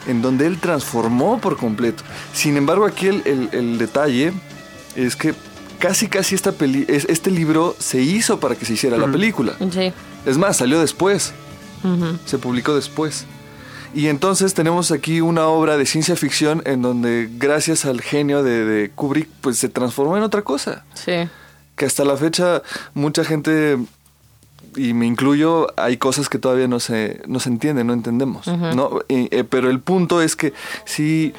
en 0.07 0.23
donde 0.23 0.47
él 0.47 0.59
transformó 0.59 1.41
por 1.41 1.57
completo. 1.57 2.03
Sin 2.33 2.57
embargo, 2.57 2.87
aquí 2.87 3.07
el, 3.07 3.49
el 3.53 3.79
detalle 3.79 4.33
es 4.97 5.17
que 5.17 5.35
casi 5.81 6.09
casi 6.09 6.35
esta 6.35 6.53
peli 6.53 6.85
este 6.89 7.31
libro 7.31 7.75
se 7.79 8.03
hizo 8.03 8.39
para 8.39 8.55
que 8.55 8.65
se 8.65 8.75
hiciera 8.75 8.97
la 8.97 9.11
película. 9.11 9.55
Sí. 9.73 9.93
Es 10.27 10.39
más, 10.39 10.59
salió 10.59 10.79
después. 10.81 11.33
Se 12.27 12.39
publicó 12.39 12.75
después. 12.75 13.25
Y 13.95 14.09
entonces 14.09 14.55
tenemos 14.55 14.93
aquí 14.93 15.21
una 15.21 15.47
obra 15.49 15.77
de 15.77 15.85
ciencia 15.85 16.15
ficción 16.17 16.63
en 16.65 16.83
donde 16.83 17.29
gracias 17.33 17.85
al 17.85 18.01
genio 18.01 18.43
de, 18.43 18.91
Kubrick 18.95 19.29
pues 19.41 19.59
se 19.59 19.69
transformó 19.69 20.17
en 20.17 20.23
otra 20.23 20.43
cosa. 20.43 20.85
Sí. 20.95 21.29
Que 21.77 21.87
hasta 21.87 22.05
la 22.05 22.17
fecha 22.17 22.63
mucha 22.95 23.25
gente 23.25 23.79
y 24.77 24.95
me 24.95 25.07
incluyo, 25.07 25.67
hay 25.77 25.97
cosas 25.97 26.29
que 26.29 26.39
todavía 26.39 26.69
no 26.69 26.79
se, 26.79 27.21
no 27.27 27.41
se 27.41 27.49
entienden, 27.49 27.89
no 27.89 27.93
entendemos. 27.93 28.47
¿no? 28.47 29.01
Eh, 29.09 29.45
pero 29.49 29.69
el 29.69 29.81
punto 29.81 30.23
es 30.23 30.37
que 30.37 30.53
sí 30.85 31.35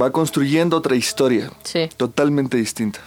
va 0.00 0.10
construyendo 0.10 0.76
otra 0.76 0.96
historia 0.96 1.50
sí. 1.62 1.88
totalmente 1.96 2.56
distinta. 2.56 3.00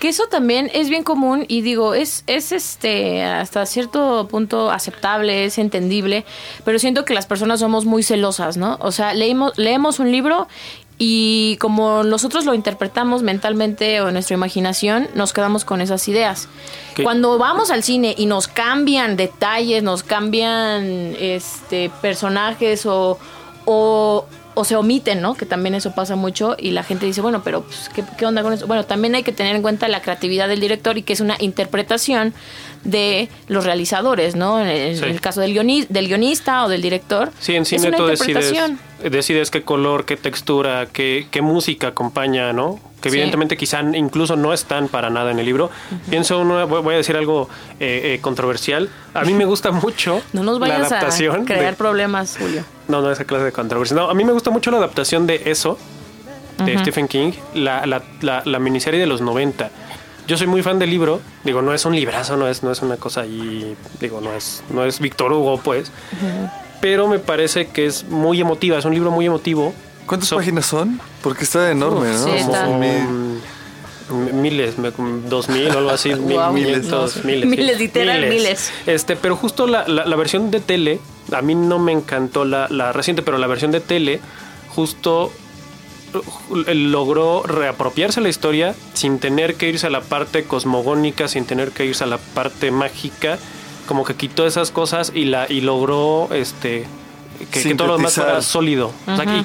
Que 0.00 0.08
eso 0.08 0.26
también 0.26 0.70
es 0.74 0.90
bien 0.90 1.02
común 1.02 1.46
y 1.48 1.62
digo, 1.62 1.94
es, 1.94 2.24
es 2.26 2.52
este 2.52 3.22
hasta 3.22 3.64
cierto 3.64 4.28
punto 4.28 4.70
aceptable, 4.70 5.44
es 5.44 5.56
entendible, 5.56 6.24
pero 6.64 6.78
siento 6.78 7.04
que 7.04 7.14
las 7.14 7.26
personas 7.26 7.60
somos 7.60 7.86
muy 7.86 8.02
celosas, 8.02 8.56
¿no? 8.56 8.76
O 8.80 8.92
sea, 8.92 9.14
leímos, 9.14 9.56
leemos 9.56 10.00
un 10.00 10.10
libro 10.12 10.46
y 10.98 11.56
como 11.60 12.04
nosotros 12.04 12.44
lo 12.44 12.54
interpretamos 12.54 13.22
mentalmente 13.22 14.00
o 14.00 14.08
en 14.08 14.14
nuestra 14.14 14.34
imaginación, 14.34 15.08
nos 15.14 15.32
quedamos 15.32 15.64
con 15.64 15.80
esas 15.80 16.06
ideas. 16.08 16.48
Cuando 17.02 17.36
vamos 17.38 17.70
al 17.70 17.82
cine 17.82 18.14
y 18.16 18.26
nos 18.26 18.46
cambian 18.46 19.16
detalles, 19.16 19.82
nos 19.82 20.04
cambian 20.04 21.16
este 21.18 21.90
personajes 22.00 22.86
o, 22.86 23.18
o 23.64 24.26
o 24.54 24.64
se 24.64 24.76
omiten, 24.76 25.20
¿no? 25.20 25.34
Que 25.34 25.46
también 25.46 25.74
eso 25.74 25.92
pasa 25.94 26.16
mucho 26.16 26.56
y 26.58 26.70
la 26.70 26.82
gente 26.82 27.06
dice, 27.06 27.20
bueno, 27.20 27.42
pero 27.42 27.62
pues, 27.62 27.90
¿qué, 28.16 28.26
onda 28.26 28.42
con 28.42 28.52
eso? 28.52 28.66
Bueno, 28.66 28.84
también 28.84 29.14
hay 29.14 29.22
que 29.22 29.32
tener 29.32 29.54
en 29.56 29.62
cuenta 29.62 29.88
la 29.88 30.00
creatividad 30.00 30.48
del 30.48 30.60
director 30.60 30.96
y 30.96 31.02
que 31.02 31.12
es 31.12 31.20
una 31.20 31.36
interpretación 31.40 32.34
de 32.84 33.28
los 33.48 33.64
realizadores, 33.64 34.36
¿no? 34.36 34.60
En 34.60 34.68
el, 34.68 35.20
caso 35.20 35.40
del, 35.40 35.54
del 35.88 36.08
guionista 36.08 36.64
o 36.64 36.68
del 36.68 36.82
director. 36.82 37.30
Sí, 37.40 37.54
en 37.54 37.64
cine 37.64 37.92
tú 37.92 38.06
decides, 38.06 38.52
decides 39.02 39.50
qué 39.50 39.62
color, 39.62 40.04
qué 40.04 40.16
textura, 40.16 40.86
qué, 40.92 41.26
qué 41.30 41.42
música 41.42 41.88
acompaña, 41.88 42.52
¿no? 42.52 42.78
que 43.04 43.10
evidentemente 43.10 43.58
quizá 43.58 43.82
incluso 43.82 44.34
no 44.34 44.54
están 44.54 44.88
para 44.88 45.10
nada 45.10 45.30
en 45.30 45.38
el 45.38 45.44
libro. 45.44 45.70
Pienso, 46.08 46.42
voy 46.66 46.94
a 46.94 46.96
decir 46.96 47.14
algo 47.18 47.50
eh, 47.78 48.14
eh, 48.14 48.18
controversial. 48.22 48.88
A 49.12 49.24
mí 49.24 49.34
me 49.34 49.44
gusta 49.44 49.72
mucho 49.72 50.22
no 50.32 50.42
nos 50.42 50.58
la 50.58 50.76
adaptación. 50.76 51.42
A 51.42 51.44
crear 51.44 51.74
problemas, 51.76 52.38
Julio. 52.40 52.64
No, 52.88 53.02
no, 53.02 53.10
esa 53.12 53.26
clase 53.26 53.44
de 53.44 53.52
controversia. 53.52 53.94
No, 53.94 54.08
a 54.08 54.14
mí 54.14 54.24
me 54.24 54.32
gusta 54.32 54.50
mucho 54.50 54.70
la 54.70 54.78
adaptación 54.78 55.26
de 55.26 55.42
eso, 55.44 55.78
de 56.64 56.78
Stephen 56.78 57.06
King, 57.06 57.32
la, 57.52 57.84
la, 57.84 58.42
la, 58.46 58.58
miniserie 58.58 58.98
de 58.98 59.06
los 59.06 59.20
90 59.20 59.70
yo 60.26 60.36
soy 60.38 60.46
muy 60.46 60.62
fan 60.62 60.78
del 60.78 60.90
libro. 60.90 61.20
Digo, 61.44 61.62
no 61.62 61.74
es 61.74 61.84
un 61.84 61.94
librazo, 61.94 62.36
no 62.36 62.48
es, 62.48 62.62
no 62.62 62.72
es 62.72 62.82
una 62.82 62.96
cosa 62.96 63.22
ahí. 63.22 63.76
Digo, 64.00 64.20
no 64.20 64.32
es, 64.32 64.62
no 64.70 64.84
es 64.84 65.00
Víctor 65.00 65.32
Hugo, 65.32 65.58
pues. 65.58 65.90
Pero 66.80 67.08
me 67.08 67.18
parece 67.18 67.68
que 67.68 67.86
es 67.86 68.04
muy 68.04 68.40
emotiva. 68.40 68.78
Es 68.78 68.84
un 68.84 68.94
libro 68.94 69.10
muy 69.10 69.26
emotivo. 69.26 69.74
¿Cuántas 70.06 70.30
páginas 70.30 70.66
son? 70.66 71.00
Porque 71.22 71.44
está 71.44 71.70
enorme, 71.70 72.08
¿no? 72.08 72.24
Sí, 72.24 72.30
está. 72.30 72.68
miles, 74.10 74.74
dos 75.28 75.48
mil 75.48 75.68
o 75.68 75.78
algo 75.78 75.90
así, 75.90 76.14
miles, 76.14 76.84
miles, 77.24 77.46
miles, 77.46 77.78
literal, 77.78 78.28
miles. 78.28 78.70
Este, 78.86 79.16
pero 79.16 79.34
justo 79.34 79.66
la, 79.66 79.88
la, 79.88 80.16
versión 80.16 80.50
de 80.50 80.60
tele, 80.60 81.00
a 81.32 81.40
mí 81.40 81.54
no 81.54 81.78
me 81.78 81.92
encantó 81.92 82.44
la, 82.44 82.68
la 82.68 82.92
reciente, 82.92 83.22
pero 83.22 83.38
la 83.38 83.46
versión 83.46 83.70
de 83.70 83.80
tele, 83.80 84.20
justo 84.68 85.32
logró 86.66 87.42
reapropiarse 87.42 88.20
la 88.20 88.28
historia 88.28 88.74
sin 88.92 89.18
tener 89.18 89.54
que 89.56 89.68
irse 89.68 89.86
a 89.86 89.90
la 89.90 90.00
parte 90.00 90.44
cosmogónica, 90.44 91.28
sin 91.28 91.44
tener 91.44 91.70
que 91.70 91.86
irse 91.86 92.04
a 92.04 92.06
la 92.06 92.18
parte 92.18 92.70
mágica, 92.70 93.38
como 93.86 94.04
que 94.04 94.14
quitó 94.14 94.46
esas 94.46 94.70
cosas 94.70 95.12
y 95.14 95.24
la 95.24 95.46
y 95.48 95.60
logró 95.60 96.28
este 96.32 96.86
que, 97.50 97.74
todo 97.74 97.88
lo 97.88 97.96
demás 97.96 98.14
fuera 98.14 98.40
sólido. 98.42 98.92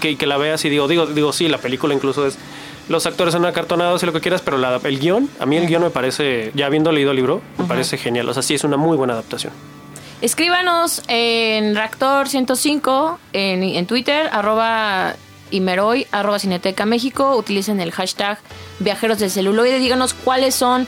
y, 0.01 0.15
que, 0.15 0.27
la 0.27 0.37
veas 0.37 0.63
y 0.65 0.69
digo, 0.69 0.87
digo, 0.87 1.05
digo, 1.05 1.33
sí, 1.33 1.47
la 1.47 1.57
película 1.57 1.93
incluso 1.93 2.25
es. 2.25 2.37
Los 2.87 3.05
actores 3.05 3.33
son 3.33 3.45
acartonados 3.45 4.01
y 4.01 4.07
lo 4.07 4.13
que 4.13 4.19
quieras, 4.19 4.41
pero 4.41 4.57
la, 4.57 4.79
el 4.83 4.99
guion, 4.99 5.29
a 5.39 5.45
mí 5.45 5.57
el 5.57 5.67
guion 5.67 5.83
me 5.83 5.91
parece, 5.91 6.51
ya 6.55 6.65
habiendo 6.65 6.91
leído 6.91 7.11
el 7.11 7.17
libro, 7.17 7.41
me 7.59 7.65
parece 7.65 7.97
genial. 7.97 8.27
O 8.29 8.33
sea, 8.33 8.41
sí 8.41 8.55
es 8.55 8.63
una 8.63 8.77
muy 8.77 8.97
buena 8.97 9.13
adaptación. 9.13 9.53
Escríbanos 10.21 11.03
en 11.07 11.75
Reactor 11.75 12.27
105 12.27 13.19
en, 13.31 13.63
en 13.63 13.85
Twitter, 13.85 14.27
arroba 14.31 15.15
Imeroy, 15.51 16.07
arroba 16.11 16.39
Cineteca 16.39 16.85
México. 16.85 17.35
Utilicen 17.35 17.79
el 17.79 17.91
hashtag 17.91 18.39
Viajeros 18.79 19.19
del 19.19 19.31
Celuloide. 19.31 19.79
Díganos 19.79 20.13
cuáles 20.13 20.55
son 20.55 20.87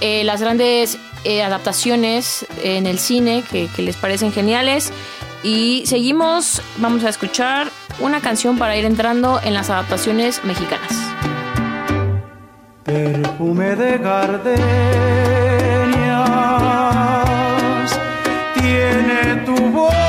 eh, 0.00 0.24
las 0.24 0.40
grandes 0.40 0.98
eh, 1.24 1.42
adaptaciones 1.42 2.46
en 2.62 2.86
el 2.86 2.98
cine 2.98 3.44
que, 3.50 3.68
que 3.74 3.82
les 3.82 3.96
parecen 3.96 4.32
geniales. 4.32 4.92
Y 5.42 5.84
seguimos, 5.86 6.62
vamos 6.76 7.04
a 7.04 7.08
escuchar 7.08 7.68
una 7.98 8.20
canción 8.20 8.58
para 8.58 8.76
ir 8.76 8.84
entrando 8.84 9.40
en 9.42 9.54
las 9.54 9.70
adaptaciones 9.70 10.44
mexicanas. 10.44 10.92
Perfume 12.84 13.76
de 13.76 13.98
gardenias 13.98 14.52
tiene 18.54 19.36
tu 19.46 19.54
boca, 19.70 20.01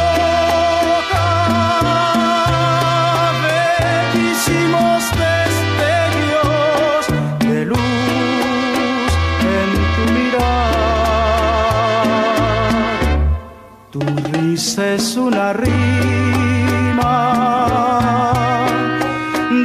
risa 14.53 14.93
es 14.93 15.15
una 15.17 15.51
rima 15.51 15.73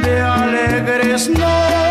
de 0.03 0.19
alegres 0.19 1.29
notas. 1.29 1.88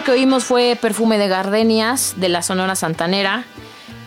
Eso 0.00 0.06
que 0.06 0.12
oímos 0.12 0.44
fue 0.44 0.78
Perfume 0.80 1.18
de 1.18 1.28
Gardenias 1.28 2.14
de 2.16 2.30
la 2.30 2.40
Sonora 2.40 2.74
Santanera. 2.74 3.44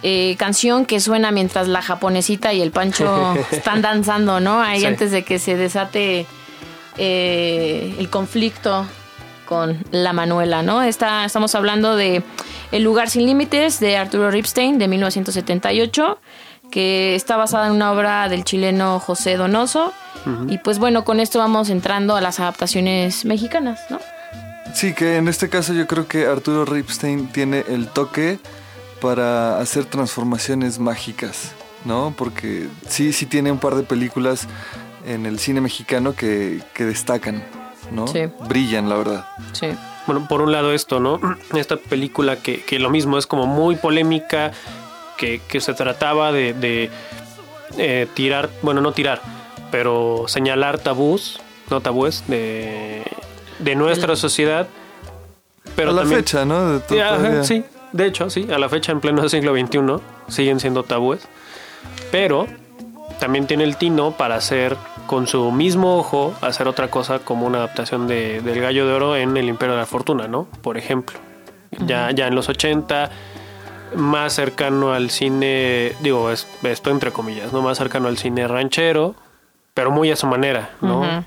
eh, 0.01 0.35
canción 0.39 0.85
que 0.87 0.99
suena 0.99 1.29
mientras 1.31 1.67
la 1.67 1.83
japonesita 1.83 2.51
y 2.51 2.63
el 2.63 2.71
Pancho 2.71 3.35
están 3.51 3.83
danzando, 3.83 4.39
¿no? 4.39 4.59
Ahí 4.63 4.79
Sí. 4.79 4.85
antes 4.87 5.11
de 5.11 5.23
que 5.23 5.37
se 5.37 5.55
desate 5.55 6.25
eh, 6.97 7.95
el 7.99 8.09
conflicto 8.09 8.87
con 9.45 9.77
la 9.91 10.11
Manuela, 10.13 10.63
¿no? 10.63 10.81
Está, 10.81 11.25
estamos 11.25 11.53
hablando 11.53 11.95
de 11.95 12.23
El 12.71 12.81
lugar 12.83 13.07
sin 13.11 13.27
límites 13.27 13.79
de 13.79 13.95
Arturo 13.95 14.31
Ripstein 14.31 14.79
de 14.79 14.87
1978, 14.87 16.17
que 16.71 17.13
está 17.13 17.37
basada 17.37 17.67
en 17.67 17.73
una 17.73 17.91
obra 17.91 18.27
del 18.29 18.43
chileno 18.43 18.99
José 18.99 19.37
Donoso. 19.37 19.93
Y 20.47 20.57
pues 20.57 20.79
bueno, 20.79 21.05
con 21.05 21.19
esto 21.19 21.37
vamos 21.37 21.69
entrando 21.69 22.15
a 22.15 22.21
las 22.21 22.39
adaptaciones 22.39 23.25
mexicanas, 23.25 23.79
¿no? 23.91 23.99
Sí, 24.73 24.93
que 24.93 25.17
en 25.17 25.27
este 25.27 25.49
caso 25.49 25.73
yo 25.73 25.87
creo 25.87 26.07
que 26.07 26.25
Arturo 26.25 26.65
Ripstein 26.65 27.27
tiene 27.27 27.63
el 27.67 27.87
toque 27.87 28.39
para 29.01 29.59
hacer 29.59 29.85
transformaciones 29.85 30.79
mágicas, 30.79 31.51
¿no? 31.85 32.13
Porque 32.17 32.67
sí, 32.87 33.13
sí 33.13 33.25
tiene 33.25 33.51
un 33.51 33.59
par 33.59 33.75
de 33.75 33.83
películas 33.83 34.47
en 35.05 35.25
el 35.25 35.39
cine 35.39 35.61
mexicano 35.61 36.15
que, 36.15 36.61
que 36.73 36.85
destacan, 36.85 37.43
¿no? 37.91 38.07
Sí. 38.07 38.21
Brillan, 38.47 38.89
la 38.89 38.95
verdad. 38.95 39.27
Sí. 39.51 39.67
Bueno, 40.07 40.27
por 40.27 40.41
un 40.41 40.51
lado 40.51 40.73
esto, 40.73 40.99
¿no? 40.99 41.19
Esta 41.55 41.77
película 41.77 42.37
que, 42.37 42.63
que 42.63 42.79
lo 42.79 42.89
mismo 42.89 43.17
es 43.17 43.27
como 43.27 43.45
muy 43.45 43.75
polémica, 43.75 44.51
que, 45.17 45.39
que 45.47 45.61
se 45.61 45.73
trataba 45.73 46.31
de, 46.31 46.53
de, 46.53 46.89
eh, 47.77 48.07
tirar, 48.13 48.49
bueno, 48.61 48.81
no 48.81 48.91
tirar, 48.91 49.21
pero 49.71 50.25
señalar 50.27 50.79
tabús, 50.79 51.39
no 51.69 51.81
tabúes, 51.81 52.23
de, 52.27 53.03
de 53.59 53.75
nuestra 53.75 54.15
sociedad. 54.15 54.67
Pero 55.75 55.89
a 55.91 55.93
la 55.93 56.01
también, 56.01 56.19
fecha, 56.21 56.45
¿no? 56.45 56.73
De 56.73 56.79
Sí, 56.87 56.99
ajá, 56.99 57.17
todavía. 57.17 57.43
sí, 57.43 57.63
de 57.93 58.05
hecho, 58.05 58.29
sí, 58.29 58.47
a 58.53 58.57
la 58.57 58.69
fecha 58.69 58.91
en 58.91 58.99
pleno 58.99 59.27
siglo 59.29 59.53
XXI 59.55 59.79
siguen 60.27 60.59
siendo 60.59 60.83
tabúes. 60.83 61.27
Pero 62.11 62.47
también 63.19 63.47
tiene 63.47 63.63
el 63.63 63.77
tino 63.77 64.11
para 64.11 64.35
hacer 64.35 64.75
con 65.07 65.27
su 65.27 65.51
mismo 65.51 65.97
ojo, 65.97 66.33
hacer 66.41 66.67
otra 66.67 66.89
cosa 66.89 67.19
como 67.19 67.45
una 67.45 67.59
adaptación 67.59 68.07
de, 68.07 68.41
del 68.41 68.61
Gallo 68.61 68.87
de 68.87 68.93
Oro 68.93 69.15
en 69.15 69.35
El 69.37 69.49
Imperio 69.49 69.73
de 69.75 69.79
la 69.81 69.85
Fortuna, 69.85 70.27
¿no? 70.27 70.47
Por 70.61 70.77
ejemplo. 70.77 71.17
Ya, 71.87 72.11
ya 72.11 72.27
en 72.27 72.35
los 72.35 72.49
80, 72.49 73.09
más 73.95 74.33
cercano 74.33 74.93
al 74.93 75.09
cine, 75.09 75.93
digo, 76.01 76.29
es- 76.31 76.47
esto 76.63 76.91
entre 76.91 77.11
comillas, 77.11 77.51
¿no? 77.51 77.61
Más 77.61 77.77
cercano 77.79 78.07
al 78.07 78.17
cine 78.17 78.47
ranchero, 78.47 79.15
pero 79.73 79.89
muy 79.91 80.11
a 80.11 80.15
su 80.15 80.27
manera, 80.27 80.69
¿no? 80.81 81.25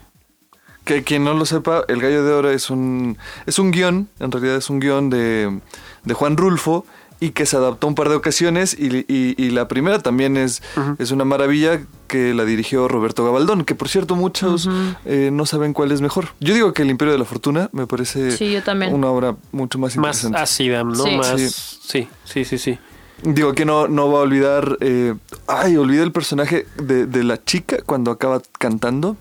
Que 0.86 1.02
quien 1.02 1.24
no 1.24 1.34
lo 1.34 1.44
sepa, 1.44 1.82
El 1.88 2.00
Gallo 2.00 2.24
de 2.24 2.32
Oro 2.32 2.48
es 2.50 2.70
un, 2.70 3.18
es 3.44 3.58
un 3.58 3.72
guion, 3.72 4.08
en 4.20 4.32
realidad 4.32 4.56
es 4.56 4.70
un 4.70 4.80
guion 4.80 5.10
de, 5.10 5.60
de 6.04 6.14
Juan 6.14 6.36
Rulfo 6.38 6.86
y 7.18 7.30
que 7.30 7.44
se 7.46 7.56
adaptó 7.56 7.86
un 7.88 7.94
par 7.94 8.08
de 8.08 8.14
ocasiones 8.14 8.76
y, 8.78 8.98
y- 9.12 9.34
y 9.36 9.50
la 9.50 9.68
primera 9.68 9.98
también 10.00 10.36
es, 10.36 10.62
es 10.98 11.10
una 11.10 11.24
maravilla 11.24 11.80
que 12.08 12.34
la 12.34 12.44
dirigió 12.44 12.88
Roberto 12.88 13.24
Gabaldón, 13.24 13.64
que 13.64 13.74
por 13.74 13.88
cierto 13.88 14.14
muchos 14.16 14.68
eh, 15.06 15.30
no 15.32 15.44
saben 15.46 15.72
cuál 15.72 15.90
es 15.92 16.00
mejor. 16.02 16.28
Yo 16.40 16.54
digo 16.54 16.72
que 16.72 16.82
El 16.82 16.90
Imperio 16.90 17.12
de 17.12 17.18
la 17.18 17.24
Fortuna 17.24 17.68
me 17.72 17.86
parece 17.86 18.30
Sí, 18.32 18.52
yo 18.52 18.62
también. 18.62 18.94
una 18.94 19.08
obra 19.08 19.34
mucho 19.50 19.78
más 19.78 19.96
Más 19.96 20.24
interesante. 20.24 20.38
ácida, 20.40 20.84
¿no? 20.84 20.94
Sí. 20.94 21.16
Más, 21.16 21.40
Sí. 21.40 21.48
sí, 21.82 22.08
sí, 22.24 22.44
sí, 22.44 22.58
sí. 22.58 22.78
Digo 23.24 23.54
que 23.54 23.64
no, 23.64 23.88
no 23.88 24.12
va 24.12 24.18
a 24.20 24.22
olvidar. 24.22 24.76
eh, 24.80 25.14
ay, 25.48 25.76
olvidé 25.78 26.02
el 26.02 26.12
personaje 26.12 26.66
de, 26.76 27.06
de 27.06 27.24
la 27.24 27.42
chica 27.42 27.78
cuando 27.84 28.10
acaba 28.10 28.42
cantando 28.58 29.16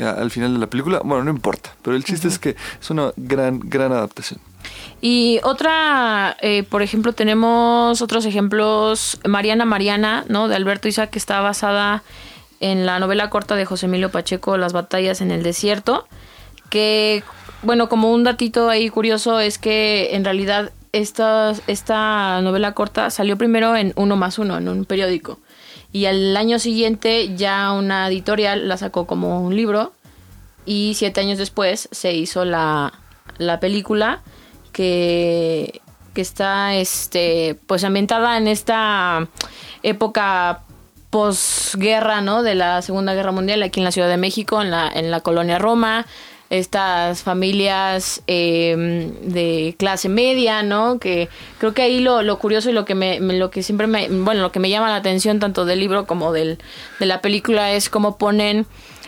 al 0.00 0.30
final 0.30 0.52
de 0.54 0.58
la 0.58 0.66
película. 0.68 1.00
Bueno, 1.04 1.24
no 1.24 1.30
importa, 1.30 1.74
pero 1.82 1.96
el 1.96 2.04
chiste 2.04 2.28
es 2.28 2.38
que 2.38 2.56
es 2.80 2.90
una 2.90 3.12
gran, 3.16 3.60
gran 3.60 3.92
adaptación. 3.92 4.40
Y 5.00 5.40
otra, 5.42 6.36
eh, 6.40 6.62
por 6.62 6.82
ejemplo, 6.82 7.12
tenemos 7.12 8.00
otros 8.00 8.24
ejemplos. 8.26 9.20
Mariana 9.26 9.64
Mariana, 9.64 10.24
¿no? 10.28 10.48
De 10.48 10.56
Alberto 10.56 10.88
Isaac, 10.88 11.10
que 11.10 11.18
está 11.18 11.40
basada 11.40 12.02
en 12.60 12.86
la 12.86 12.98
novela 12.98 13.28
corta 13.30 13.56
de 13.56 13.66
José 13.66 13.86
Emilio 13.86 14.10
Pacheco, 14.10 14.56
Las 14.56 14.72
batallas 14.72 15.20
en 15.20 15.30
el 15.30 15.42
desierto. 15.42 16.06
Que, 16.70 17.22
bueno, 17.62 17.88
como 17.88 18.12
un 18.12 18.24
datito 18.24 18.70
ahí 18.70 18.88
curioso, 18.88 19.40
es 19.40 19.58
que 19.58 20.14
en 20.14 20.24
realidad 20.24 20.72
esta, 20.92 21.54
esta 21.66 22.40
novela 22.40 22.72
corta 22.72 23.10
salió 23.10 23.36
primero 23.36 23.76
en 23.76 23.92
Uno 23.96 24.16
más 24.16 24.38
Uno, 24.38 24.56
en 24.56 24.68
un 24.68 24.84
periódico. 24.84 25.38
Y 25.94 26.06
al 26.06 26.36
año 26.36 26.58
siguiente 26.58 27.36
ya 27.36 27.70
una 27.70 28.08
editorial 28.08 28.66
la 28.66 28.76
sacó 28.76 29.06
como 29.06 29.40
un 29.40 29.54
libro. 29.54 29.92
Y 30.66 30.94
siete 30.96 31.20
años 31.20 31.38
después 31.38 31.88
se 31.92 32.12
hizo 32.12 32.44
la, 32.44 32.92
la 33.38 33.60
película 33.60 34.20
que, 34.72 35.80
que 36.12 36.20
está 36.20 36.74
este 36.74 37.56
pues 37.68 37.84
ambientada 37.84 38.36
en 38.38 38.48
esta 38.48 39.28
época 39.84 40.64
posguerra, 41.10 42.20
¿no? 42.22 42.42
De 42.42 42.56
la 42.56 42.82
Segunda 42.82 43.14
Guerra 43.14 43.30
Mundial 43.30 43.62
aquí 43.62 43.78
en 43.78 43.84
la 43.84 43.92
Ciudad 43.92 44.08
de 44.08 44.16
México, 44.16 44.60
en 44.60 44.72
la, 44.72 44.90
en 44.92 45.12
la 45.12 45.20
colonia 45.20 45.60
Roma. 45.60 46.06
Estas 46.58 47.22
familias 47.22 48.22
eh, 48.26 49.12
de 49.22 49.74
clase 49.78 50.08
media, 50.08 50.62
¿no? 50.62 50.98
Que 50.98 51.28
creo 51.58 51.74
que 51.74 51.82
ahí 51.82 52.00
lo, 52.00 52.22
lo 52.22 52.38
curioso 52.38 52.70
y 52.70 52.72
lo 52.72 52.84
que 52.84 52.94
me, 52.94 53.20
me- 53.20 53.38
lo 53.38 53.50
que 53.50 53.62
siempre 53.62 53.86
me, 53.86 54.08
bueno, 54.08 54.40
lo 54.42 54.52
que 54.52 54.60
me 54.60 54.70
llama 54.70 54.88
la 54.90 54.96
atención 54.96 55.38
tanto 55.40 55.64
del 55.64 55.80
libro 55.80 56.06
como 56.06 56.32
del, 56.32 56.58
de 57.00 57.06
la 57.06 57.20
película 57.20 57.72
es 57.72 57.88
cómo 57.90 58.18
ponen 58.18 58.66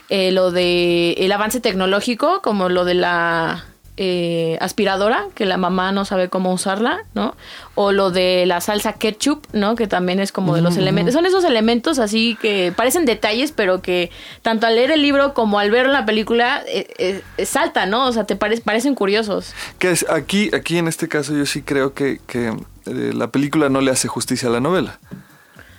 eh, 0.09 0.31
lo 0.33 0.51
de 0.53 1.13
el 1.19 1.33
avance 1.33 1.61
tecnológico, 1.61 2.41
como 2.43 2.69
lo 2.69 2.85
de 2.85 2.95
la 2.95 3.65
eh, 3.99 4.59
aspiradora, 4.61 5.25
que 5.35 5.47
la 5.47 5.57
mamá 5.57 5.91
no 5.93 6.05
sabe 6.05 6.29
cómo 6.29 6.53
usarla, 6.53 6.99
¿no? 7.15 7.35
O 7.75 7.93
lo 7.93 8.11
de 8.11 8.45
la 8.47 8.61
salsa 8.61 8.93
ketchup, 8.93 9.47
¿no? 9.53 9.75
Que 9.75 9.87
también 9.87 10.21
es 10.21 10.33
como 10.33 10.55
de 10.55 10.61
los 10.63 10.77
elementos. 10.77 11.15
Son 11.15 11.25
esos 11.27 11.45
elementos 11.45 11.99
así 11.99 12.37
que 12.43 12.73
parecen 12.77 13.05
detalles, 13.07 13.53
pero 13.53 13.81
que 13.81 14.11
tanto 14.43 14.67
al 14.67 14.77
leer 14.77 14.91
el 14.91 15.03
libro 15.03 15.33
como 15.35 15.59
al 15.59 15.71
ver 15.71 15.87
la 15.89 16.05
película 16.05 16.63
eh, 16.67 17.23
eh, 17.39 17.47
salta, 17.47 17.87
¿no? 17.87 18.07
O 18.07 18.13
sea, 18.13 18.25
te 18.25 18.37
pare- 18.37 18.61
parecen 18.61 18.95
curiosos. 18.95 19.55
Que 19.79 19.91
es, 19.93 20.05
aquí, 20.11 20.51
aquí 20.55 20.79
en 20.79 20.89
este 20.89 21.09
caso 21.09 21.35
yo 21.35 21.47
sí 21.47 21.63
creo 21.63 21.95
que, 21.95 22.21
que, 22.27 22.49
eh, 22.87 23.13
la 23.15 23.29
película 23.29 23.69
no 23.69 23.81
le 23.81 23.91
hace 23.91 24.09
justicia 24.09 24.49
a 24.49 24.53
la 24.53 24.61
novela. 24.61 24.99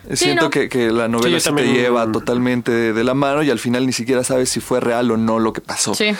Sí, 0.09 0.15
Siento 0.25 0.45
¿no? 0.45 0.49
que, 0.49 0.69
que 0.69 0.89
la 0.89 1.07
novela 1.07 1.37
sí 1.39 1.43
te 1.43 1.49
también- 1.55 1.73
lleva 1.73 2.09
totalmente 2.11 2.71
de, 2.71 2.93
de 2.93 3.03
la 3.03 3.13
mano 3.13 3.43
y 3.43 3.49
al 3.49 3.59
final 3.59 3.85
ni 3.85 3.91
siquiera 3.91 4.23
sabes 4.23 4.49
si 4.49 4.59
fue 4.61 4.79
real 4.79 5.11
o 5.11 5.17
no 5.17 5.37
lo 5.39 5.51
que 5.51 5.59
pasó. 5.61 5.93
Sí, 5.95 6.15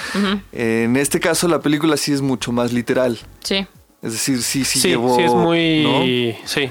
En 0.52 0.98
este 0.98 1.20
caso 1.20 1.48
la 1.48 1.60
película 1.62 1.96
sí 1.98 2.12
es 2.12 2.22
mucho 2.22 2.52
más 2.52 2.74
literal. 2.74 3.20
sí. 3.44 3.66
Es 4.00 4.12
decir, 4.12 4.44
sí, 4.44 4.64
sí, 4.64 4.80
Sí, 4.80 4.90
llevó... 4.90 5.16
sí 5.16 5.24
es 5.24 5.32
¿no? 5.34 5.40
muy... 5.40 6.38
Sí. 6.46 6.70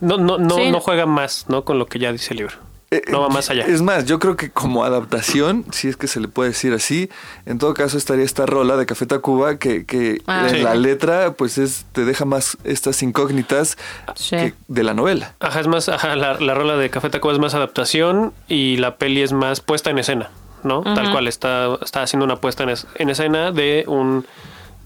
No, 0.00 0.18
no, 0.18 0.36
no, 0.36 0.56
Sí. 0.56 0.70
no 0.70 0.80
juega 0.80 1.06
más, 1.06 1.46
¿no? 1.48 1.64
Con 1.64 1.78
lo 1.78 1.86
que 1.86 1.98
ya 1.98 2.12
dice 2.12 2.34
el 2.34 2.38
libro. 2.40 2.56
Eh, 2.90 3.02
No 3.10 3.20
va 3.20 3.26
eh, 3.26 3.32
más 3.34 3.50
allá. 3.50 3.64
Es 3.66 3.82
más, 3.82 4.06
yo 4.06 4.18
creo 4.18 4.36
que 4.36 4.50
como 4.50 4.82
adaptación, 4.84 5.66
si 5.72 5.88
es 5.88 5.96
que 5.98 6.06
se 6.06 6.20
le 6.20 6.28
puede 6.28 6.50
decir 6.50 6.72
así, 6.72 7.10
en 7.44 7.58
todo 7.58 7.74
caso 7.74 7.98
estaría 7.98 8.24
esta 8.24 8.46
rola 8.46 8.76
de 8.78 8.86
Café 8.86 9.04
Tacuba 9.04 9.58
que, 9.58 9.84
que 9.84 10.22
Ah, 10.26 10.46
en 10.48 10.54
sí. 10.56 10.60
la 10.62 10.74
letra 10.74 11.32
pues 11.34 11.58
es 11.58 11.84
te 11.92 12.04
deja 12.06 12.24
más 12.24 12.56
estas 12.64 13.02
incógnitas 13.02 13.76
Sí. 14.14 14.36
que 14.36 14.54
de 14.68 14.82
la 14.84 14.94
novela. 14.94 15.34
Ajá, 15.40 15.60
es 15.60 15.66
más, 15.66 15.88
ajá, 15.90 16.16
la, 16.16 16.40
la 16.40 16.54
rola 16.54 16.76
de 16.76 16.88
Café 16.88 17.10
Tacuba 17.10 17.34
es 17.34 17.38
más 17.38 17.52
adaptación 17.54 18.32
y 18.48 18.78
la 18.78 18.96
peli 18.96 19.20
es 19.22 19.32
más 19.32 19.60
puesta 19.60 19.90
en 19.90 19.98
escena, 19.98 20.30
¿no? 20.64 20.82
Tal 20.82 21.12
cual, 21.12 21.28
está, 21.28 21.76
está 21.82 22.02
haciendo 22.02 22.24
una 22.24 22.36
puesta 22.36 22.62
en, 22.62 22.70
es- 22.70 22.86
en 22.94 23.10
escena 23.10 23.52
de 23.52 23.84
un, 23.86 24.24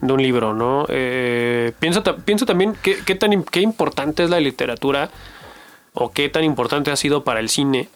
de 0.00 0.12
un 0.12 0.20
libro, 0.20 0.54
¿no? 0.54 0.86
Eh, 0.88 1.72
pienso, 1.78 2.02
pienso 2.24 2.46
también 2.46 2.74
qué, 2.82 2.98
qué 3.06 3.14
tan 3.14 3.44
qué 3.44 3.60
importante 3.60 4.24
es 4.24 4.30
la 4.30 4.40
literatura 4.40 5.08
o 5.94 6.12
qué 6.12 6.28
tan 6.28 6.44
importante 6.44 6.90
ha 6.90 6.96
sido 6.96 7.24
para 7.24 7.40
el 7.40 7.48
cine, 7.48 7.88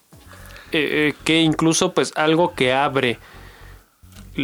eh, 0.73 1.11
eh, 1.11 1.15
que 1.25 1.41
incluso 1.41 1.95
pues 1.95 2.13
algo 2.17 2.55
que 2.55 2.73
abre 2.73 3.19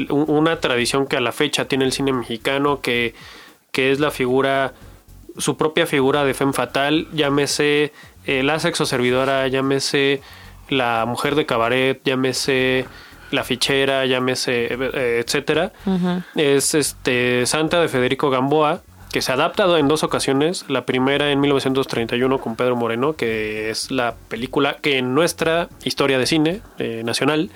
una 0.08 0.60
tradición 0.60 1.06
que 1.06 1.16
a 1.16 1.20
la 1.20 1.32
fecha 1.32 1.66
tiene 1.66 1.84
el 1.84 1.92
cine 1.92 2.12
mexicano, 2.12 2.80
que, 2.80 3.14
que 3.72 3.92
es 3.92 4.00
la 4.00 4.10
figura, 4.10 4.72
su 5.36 5.56
propia 5.56 5.86
figura 5.86 6.24
de 6.24 6.34
femme 6.34 6.52
fatal, 6.52 7.08
llámese 7.12 7.92
eh, 8.26 8.42
la 8.42 8.58
sexoservidora, 8.58 9.46
llámese 9.48 10.22
la 10.68 11.04
mujer 11.06 11.34
de 11.34 11.44
cabaret, 11.44 12.00
llámese 12.04 12.86
la 13.30 13.44
fichera, 13.44 14.06
llámese, 14.06 14.68
eh, 14.70 15.22
etcétera. 15.24 15.72
Es 16.34 16.74
este 16.74 17.46
Santa 17.46 17.80
de 17.80 17.88
Federico 17.88 18.30
Gamboa, 18.30 18.82
que 19.12 19.22
se 19.22 19.30
ha 19.30 19.34
adaptado 19.34 19.76
en 19.78 19.86
dos 19.88 20.02
ocasiones. 20.02 20.64
La 20.68 20.86
primera 20.86 21.30
en 21.30 21.40
1931 21.40 22.38
con 22.38 22.56
Pedro 22.56 22.74
Moreno, 22.76 23.14
que 23.14 23.70
es 23.70 23.90
la 23.90 24.14
película 24.28 24.78
que 24.80 24.98
en 24.98 25.14
nuestra 25.14 25.68
historia 25.84 26.18
de 26.18 26.26
cine 26.26 26.62
eh, 26.78 27.02
nacional 27.04 27.50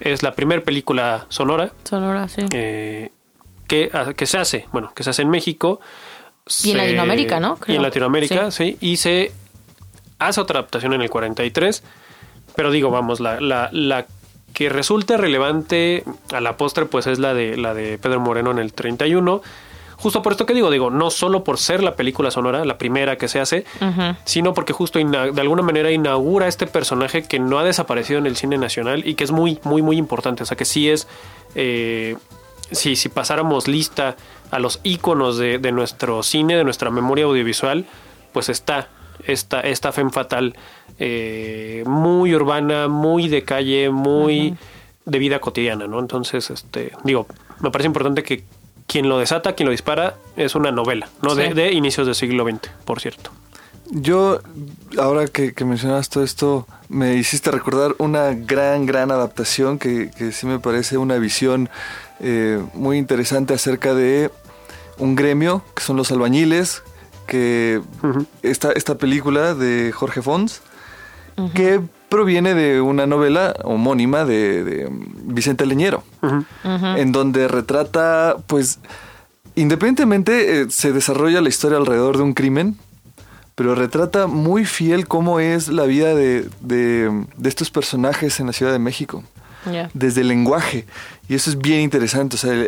es 0.00 0.22
la 0.22 0.34
primera 0.34 0.62
película 0.62 1.26
sonora 1.30 1.72
Sonora, 1.84 2.28
sí. 2.28 2.42
eh, 2.52 3.10
que, 3.66 3.90
que 4.16 4.26
se 4.26 4.38
hace, 4.38 4.66
bueno, 4.72 4.92
que 4.94 5.02
se 5.02 5.10
hace 5.10 5.22
en 5.22 5.30
México. 5.30 5.80
Y 6.62 6.72
en 6.72 6.76
Latinoamérica, 6.76 7.40
¿no? 7.40 7.54
Y 7.54 7.60
Creo. 7.60 7.76
en 7.76 7.82
Latinoamérica, 7.82 8.50
sí. 8.50 8.76
Y 8.80 8.98
se 8.98 9.32
hace 10.18 10.40
otra 10.40 10.58
adaptación 10.60 10.92
en 10.92 11.00
el 11.00 11.08
43. 11.08 11.82
Pero 12.54 12.70
digo, 12.70 12.90
vamos, 12.90 13.20
la, 13.20 13.40
la, 13.40 13.70
la 13.72 14.06
que 14.52 14.68
resulta 14.68 15.16
relevante 15.16 16.04
a 16.32 16.40
la 16.40 16.56
postre, 16.58 16.84
pues 16.84 17.06
es 17.06 17.18
la 17.18 17.32
de, 17.32 17.56
la 17.56 17.72
de 17.72 17.96
Pedro 17.98 18.20
Moreno 18.20 18.50
en 18.50 18.58
el 18.58 18.74
31. 18.74 19.40
Justo 19.96 20.22
por 20.22 20.32
esto 20.32 20.46
que 20.46 20.54
digo, 20.54 20.70
digo, 20.70 20.90
no 20.90 21.10
solo 21.10 21.44
por 21.44 21.58
ser 21.58 21.82
la 21.82 21.94
película 21.94 22.30
sonora, 22.30 22.64
la 22.64 22.78
primera 22.78 23.16
que 23.16 23.28
se 23.28 23.40
hace, 23.40 23.64
sino 24.24 24.54
porque 24.54 24.72
justo 24.72 24.98
de 24.98 25.40
alguna 25.40 25.62
manera 25.62 25.90
inaugura 25.90 26.48
este 26.48 26.66
personaje 26.66 27.24
que 27.24 27.38
no 27.38 27.58
ha 27.58 27.64
desaparecido 27.64 28.18
en 28.18 28.26
el 28.26 28.36
cine 28.36 28.58
nacional 28.58 29.06
y 29.06 29.14
que 29.14 29.24
es 29.24 29.30
muy, 29.30 29.58
muy, 29.64 29.82
muy 29.82 29.96
importante. 29.96 30.42
O 30.42 30.46
sea, 30.46 30.56
que 30.56 30.64
sí 30.64 30.88
es, 30.88 31.06
eh, 31.54 32.16
si, 32.70 32.96
si 32.96 33.08
pasáramos 33.08 33.68
lista 33.68 34.16
a 34.50 34.58
los 34.58 34.80
íconos 34.82 35.38
de, 35.38 35.58
de 35.58 35.72
nuestro 35.72 36.22
cine, 36.22 36.56
de 36.56 36.64
nuestra 36.64 36.90
memoria 36.90 37.24
audiovisual, 37.24 37.84
pues 38.32 38.48
está 38.48 38.88
esta, 39.26 39.60
esta 39.60 39.92
femme 39.92 40.10
fatal 40.10 40.54
eh, 40.98 41.82
muy 41.86 42.34
urbana, 42.34 42.88
muy 42.88 43.28
de 43.28 43.42
calle, 43.42 43.90
muy 43.90 44.56
de 45.04 45.18
vida 45.18 45.40
cotidiana, 45.40 45.86
¿no? 45.86 45.98
Entonces, 45.98 46.50
este, 46.50 46.92
digo, 47.04 47.26
me 47.60 47.70
parece 47.70 47.86
importante 47.86 48.22
que 48.22 48.44
quien 48.86 49.08
lo 49.08 49.18
desata, 49.18 49.54
quien 49.54 49.66
lo 49.66 49.70
dispara, 49.72 50.16
es 50.36 50.54
una 50.54 50.70
novela, 50.70 51.08
¿no? 51.22 51.34
De, 51.34 51.48
Sí. 51.48 51.54
de 51.54 51.72
inicios 51.72 52.06
del 52.06 52.14
siglo 52.14 52.44
XX, 52.48 52.70
por 52.84 53.00
cierto. 53.00 53.30
Yo, 53.90 54.40
ahora 54.98 55.26
que, 55.26 55.52
que 55.52 55.64
mencionas 55.64 56.08
todo 56.08 56.24
esto, 56.24 56.66
me 56.88 57.14
hiciste 57.16 57.50
recordar 57.50 57.94
una 57.98 58.32
gran, 58.32 58.86
gran 58.86 59.10
adaptación 59.10 59.78
que, 59.78 60.10
que 60.16 60.32
sí 60.32 60.46
me 60.46 60.58
parece 60.58 60.96
una 60.96 61.16
visión 61.18 61.68
eh, 62.20 62.62
muy 62.72 62.96
interesante 62.96 63.52
acerca 63.54 63.94
de 63.94 64.30
un 64.98 65.14
gremio, 65.16 65.62
que 65.74 65.82
son 65.82 65.96
los 65.96 66.10
albañiles, 66.12 66.82
que 67.26 67.80
Ujú. 68.02 68.26
esta, 68.42 68.72
esta 68.72 68.96
película 68.96 69.54
de 69.54 69.92
Jorge 69.92 70.22
Fons, 70.22 70.62
que 71.54 71.80
proviene 72.08 72.54
de 72.54 72.80
una 72.80 73.06
novela 73.06 73.54
homónima 73.64 74.24
de, 74.24 74.62
de 74.62 74.88
Vicente 75.24 75.66
Leñero, 75.66 76.04
En 76.98 77.12
donde 77.12 77.48
retrata, 77.48 78.36
pues, 78.46 78.78
independientemente 79.54 80.62
eh, 80.62 80.66
se 80.70 80.92
desarrolla 80.92 81.40
la 81.40 81.48
historia 81.48 81.78
alrededor 81.78 82.16
de 82.16 82.22
un 82.22 82.34
crimen, 82.34 82.76
pero 83.54 83.74
retrata 83.74 84.26
muy 84.26 84.64
fiel 84.64 85.06
cómo 85.06 85.38
es 85.40 85.68
la 85.68 85.84
vida 85.84 86.14
de, 86.14 86.48
de- 86.60 87.24
de 87.36 87.48
estos 87.48 87.70
personajes 87.70 88.40
en 88.40 88.46
la 88.46 88.52
Ciudad 88.52 88.72
de 88.72 88.78
México, 88.80 89.22
desde 89.94 90.22
el 90.22 90.28
lenguaje. 90.28 90.86
Y 91.28 91.34
eso 91.34 91.50
es 91.50 91.58
bien 91.58 91.80
interesante, 91.80 92.34
o 92.36 92.38
sea, 92.38 92.66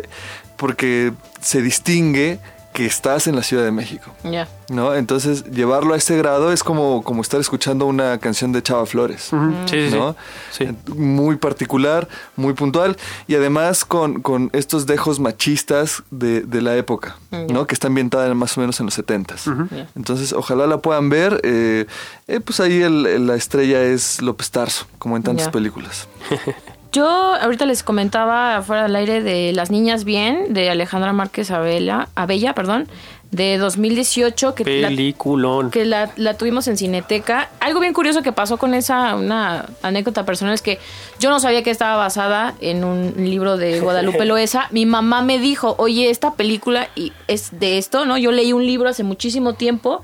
porque 0.55 1.11
se 1.41 1.61
distingue 1.61 2.39
que 2.77 2.85
estás 2.85 3.25
en 3.25 3.35
la 3.35 3.41
Ciudad 3.41 3.63
de 3.63 3.71
México. 3.71 4.11
Ya. 4.23 4.47
¿No? 4.69 4.93
Entonces, 4.93 5.45
llevarlo 5.45 5.95
a 5.95 5.97
este 5.97 6.15
grado 6.15 6.51
es 6.51 6.61
como, 6.63 7.01
como 7.01 7.23
estar 7.23 7.39
escuchando 7.41 7.87
una 7.87 8.19
canción 8.19 8.51
de 8.51 8.61
Chava 8.61 8.85
Flores. 8.85 9.33
Ujú. 9.33 9.51
Sí, 9.65 9.89
sí, 9.89 9.95
¿no? 9.97 10.15
sí. 10.51 10.67
Sí. 10.67 10.93
Muy 10.93 11.37
particular, 11.37 12.07
muy 12.35 12.53
puntual 12.53 12.95
y 13.27 13.33
además 13.33 13.83
con, 13.83 14.21
con 14.21 14.51
estos 14.53 14.85
dejos 14.85 15.19
machistas 15.19 16.03
de, 16.11 16.41
de 16.41 16.61
la 16.61 16.75
época, 16.77 17.17
¿no? 17.49 17.65
Que 17.65 17.73
está 17.73 17.87
ambientada 17.87 18.27
en- 18.27 18.37
más 18.37 18.55
o 18.57 18.61
menos 18.61 18.79
en 18.79 18.85
los 18.85 18.95
70s. 18.99 19.69
Ya. 19.75 19.87
Entonces, 19.95 20.31
ojalá 20.33 20.67
la 20.67 20.77
puedan 20.77 21.09
ver. 21.09 21.41
eh, 21.43 21.87
eh, 22.27 22.39
pues 22.41 22.59
ahí 22.59 22.83
el- 22.83 23.07
el- 23.07 23.25
la 23.25 23.33
estrella 23.33 23.81
es 23.81 24.21
López 24.21 24.51
Tarso, 24.51 24.85
como 24.99 25.17
en 25.17 25.23
tantas 25.23 25.49
películas. 25.49 26.07
Yo 26.91 27.05
ahorita 27.07 27.65
les 27.65 27.83
comentaba 27.83 28.61
fuera 28.61 28.83
del 28.83 28.95
aire 28.95 29.21
de 29.21 29.51
Las 29.53 29.71
Niñas 29.71 30.03
Bien, 30.03 30.53
de 30.53 30.69
Alejandra 30.69 31.13
Márquez 31.13 31.51
Abella, 31.51 32.07
Abella, 32.15 32.53
perdón, 32.53 32.87
de 33.31 33.57
2018, 33.57 34.55
que 34.55 34.81
la, 34.81 34.87
Peliculón. 34.87 35.69
que 35.69 35.85
la, 35.85 36.11
la 36.15 36.35
tuvimos 36.35 36.67
en 36.67 36.77
Cineteca. 36.77 37.49
Algo 37.59 37.79
bien 37.79 37.93
curioso 37.93 38.21
que 38.21 38.31
pasó 38.31 38.57
con 38.57 38.73
esa, 38.73 39.15
una 39.15 39.65
anécdota 39.81 40.25
personal, 40.25 40.53
es 40.53 40.61
que 40.61 40.79
yo 41.19 41.29
no 41.29 41.39
sabía 41.39 41.63
que 41.63 41.71
estaba 41.71 41.97
basada 41.97 42.55
en 42.61 42.83
un 42.83 43.13
libro 43.17 43.57
de 43.57 43.79
Guadalupe 43.81 44.25
Loesa. 44.25 44.67
Mi 44.71 44.85
mamá 44.85 45.21
me 45.21 45.39
dijo, 45.39 45.75
oye, 45.77 46.09
esta 46.09 46.35
película 46.35 46.87
y 46.95 47.11
es 47.27 47.59
de 47.59 47.77
esto, 47.77 48.05
¿no? 48.05 48.17
Yo 48.17 48.31
leí 48.31 48.53
un 48.53 48.65
libro 48.65 48.89
hace 48.89 49.03
muchísimo 49.03 49.53
tiempo. 49.53 50.03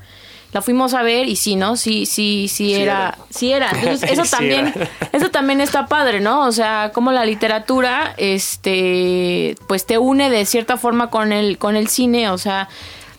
La 0.54 0.62
fuimos 0.62 0.94
a 0.94 1.02
ver 1.02 1.28
y 1.28 1.36
sí, 1.36 1.56
¿no? 1.56 1.76
Sí, 1.76 2.06
sí, 2.06 2.48
sí, 2.48 2.72
era, 2.74 3.18
sí 3.28 3.52
era. 3.52 3.70
Entonces, 3.74 4.08
eso 4.12 4.24
Sí 4.24 4.30
también, 4.30 4.72
era. 4.74 4.88
eso 5.12 5.30
también 5.30 5.60
está 5.60 5.86
padre, 5.86 6.20
¿no? 6.20 6.46
O 6.46 6.52
sea, 6.52 6.92
como 6.94 7.12
la 7.12 7.26
literatura, 7.26 8.14
este, 8.16 9.56
pues 9.66 9.84
te 9.86 9.98
une 9.98 10.30
de 10.30 10.44
cierta 10.46 10.76
forma 10.76 11.10
con 11.10 11.32
el, 11.32 11.58
con 11.58 11.76
el 11.76 11.88
cine, 11.88 12.30
o 12.30 12.38
sea, 12.38 12.68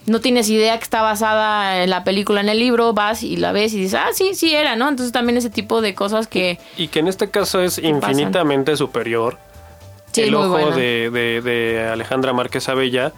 no 0.06 0.22
tienes 0.22 0.50
idea 0.50 0.78
que 0.78 0.84
está 0.84 1.02
basada 1.02 1.84
en 1.84 1.90
la 1.90 2.04
película, 2.04 2.40
en 2.42 2.50
el 2.50 2.60
libro, 2.60 2.94
vas 2.94 3.24
y 3.24 3.38
la 3.38 3.52
ves 3.52 3.74
y 3.74 3.80
dices, 3.80 4.00
ah, 4.02 4.10
sí, 4.14 4.34
sí 4.36 4.54
era, 4.56 4.76
¿no? 4.76 4.88
Entonces 4.88 5.12
también 5.12 5.38
ese 5.38 5.50
tipo 5.50 5.82
de 5.82 5.94
cosas 5.96 6.28
que, 6.28 6.60
Y 6.78 6.88
que 6.90 7.00
en 7.00 7.08
este 7.08 7.30
caso 7.30 7.62
es 7.62 7.76
pasan? 7.76 7.90
infinitamente 7.96 8.78
superior. 8.78 9.38
sí, 10.12 10.22
el 10.22 10.36
ojo 10.36 10.72
de, 10.72 11.10
de- 11.12 11.42
de 11.42 11.90
Alejandra 11.92 12.34
Márquez 12.34 12.70
Abella, 12.70 13.14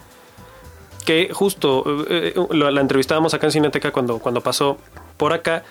que 1.07 1.29
justo 1.31 1.85
eh, 2.09 2.33
eh, 2.35 2.47
la, 2.51 2.81
entrevistábamos 2.81 3.33
acá 3.33 3.47
en 3.47 3.53
Cineteca 3.53 3.91
cuando, 3.91 4.19
cuando 4.19 4.41
pasó 4.41 4.77
por 5.15 5.31
acá, 5.31 5.63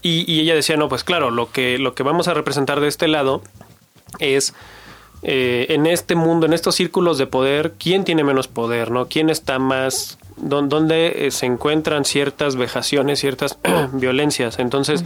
y, 0.00 0.40
ella 0.40 0.54
decía, 0.54 0.76
no, 0.76 0.88
pues 0.88 1.02
claro, 1.02 1.32
lo 1.32 1.50
que, 1.50 1.78
lo 1.78 1.92
que 1.96 2.04
vamos 2.04 2.28
a 2.28 2.34
representar 2.34 2.78
de 2.78 2.86
este 2.86 3.08
lado 3.08 3.42
es 4.20 4.54
eh, 5.22 5.66
en 5.70 5.86
este 5.86 6.14
mundo, 6.14 6.46
en 6.46 6.52
estos 6.52 6.76
círculos 6.76 7.18
de 7.18 7.26
poder, 7.26 7.72
quién 7.80 8.04
tiene 8.04 8.22
menos 8.22 8.46
poder, 8.46 8.92
¿no? 8.92 9.08
¿Quién 9.08 9.28
está 9.28 9.58
más, 9.58 10.18
dón- 10.36 10.68
dónde 10.68 11.26
se 11.32 11.46
encuentran 11.46 12.04
ciertas 12.04 12.54
vejaciones, 12.54 13.18
ciertas 13.18 13.58
violencias? 13.92 14.60
Entonces, 14.60 15.04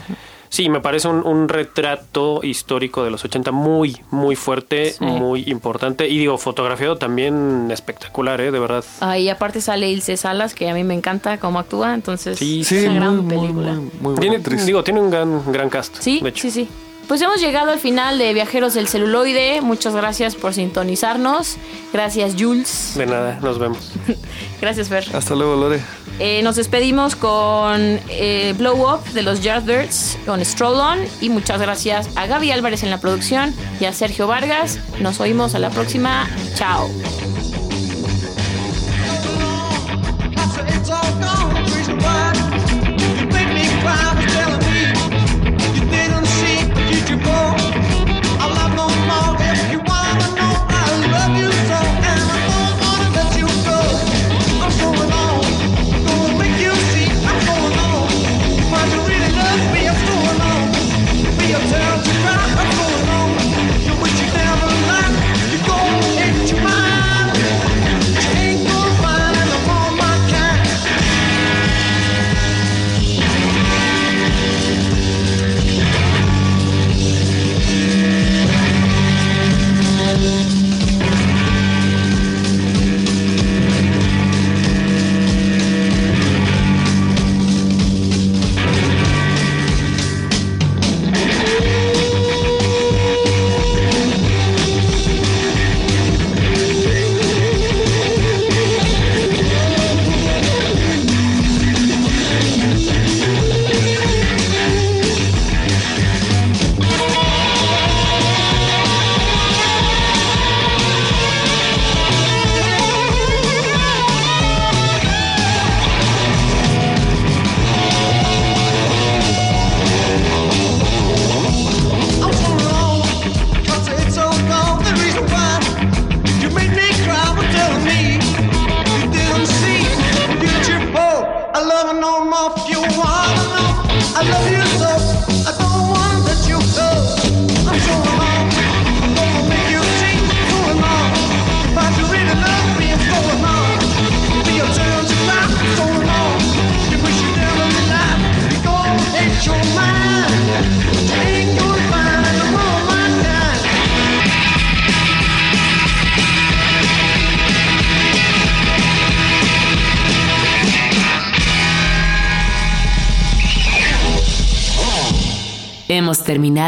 sí, 0.51 0.69
me 0.69 0.81
parece 0.81 1.09
un, 1.09 1.27
un 1.27 1.49
retrato 1.49 2.41
histórico 2.43 3.03
de 3.03 3.11
los 3.11 3.25
80 3.25 3.51
muy, 3.53 3.97
muy 4.11 4.37
fuerte, 4.37 4.91
Sí. 4.93 5.05
muy 5.05 5.45
importante 5.47 6.07
y 6.09 6.19
digo, 6.19 6.37
fotografiado 6.37 6.97
también 6.99 7.71
espectacular, 7.71 8.41
¿eh? 8.43 8.51
De 8.51 8.59
verdad. 8.59 8.85
Ahí 9.01 9.29
aparte 9.31 9.63
sale 9.63 9.89
Ilse 9.89 10.17
Salas, 10.19 10.55
que 10.55 10.69
a 10.69 10.75
mí 10.75 10.85
me 10.85 10.93
encanta 10.95 11.39
cómo 11.39 11.59
actúa, 11.59 11.95
entonces 11.95 12.39
Sí, 12.39 12.61
es 12.61 12.67
Sí, 12.69 12.85
una 12.87 13.11
muy, 13.11 13.25
gran 13.25 13.29
película. 13.29 13.73
muy, 13.73 13.81
muy 14.01 14.15
buena 14.17 14.43
Tiene, 14.43 14.65
digo, 14.65 14.85
tiene 14.85 15.01
un 15.01 15.11
gran, 15.11 15.53
gran 15.53 15.71
cast. 15.71 15.97
Sí, 16.01 16.21
de 16.23 16.29
hecho. 16.29 16.43
sí, 16.43 16.51
sí. 16.51 16.69
Pues 17.11 17.21
hemos 17.23 17.41
llegado 17.41 17.73
al 17.73 17.81
final 17.81 18.19
de 18.19 18.33
Viajeros 18.33 18.75
del 18.75 18.87
Celuloide. 18.87 19.63
Muchas 19.63 19.97
gracias 19.97 20.37
por 20.37 20.55
sintonizarnos. 20.55 21.57
Gracias, 21.93 22.37
Jules. 22.39 22.93
De 22.95 23.05
nada, 23.05 23.37
nos 23.43 23.59
vemos. 23.59 23.91
Gracias, 24.61 24.89
Fer. 24.89 25.05
Hasta 25.13 25.35
luego, 25.35 25.57
Lore. 25.57 25.81
Eh, 26.21 26.41
nos 26.45 26.55
despedimos 26.55 27.17
con 27.17 27.99
eh, 28.11 28.55
Blow 28.57 28.95
Up 28.95 29.03
de 29.13 29.23
los 29.23 29.41
Yardbirds 29.41 30.19
con 30.25 30.45
Stroll 30.45 30.79
On. 30.79 30.99
Y 31.21 31.31
muchas 31.31 31.61
gracias 31.61 32.09
a 32.15 32.29
Gaby 32.29 32.53
Álvarez 32.53 32.85
en 32.85 32.91
la 32.91 33.01
producción 33.01 33.53
y 33.81 33.87
a 33.87 33.93
Sergio 33.93 34.29
Vargas. 34.29 34.79
Nos 35.01 35.19
oímos 35.19 35.57
a 35.57 35.59
la 35.59 35.71
próxima. 35.71 36.31
Chao. 36.55 36.89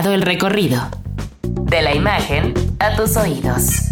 El 0.00 0.22
recorrido. 0.22 0.81
De 1.42 1.83
la 1.83 1.94
imagen 1.94 2.55
a 2.78 2.96
tus 2.96 3.16
oídos. 3.18 3.88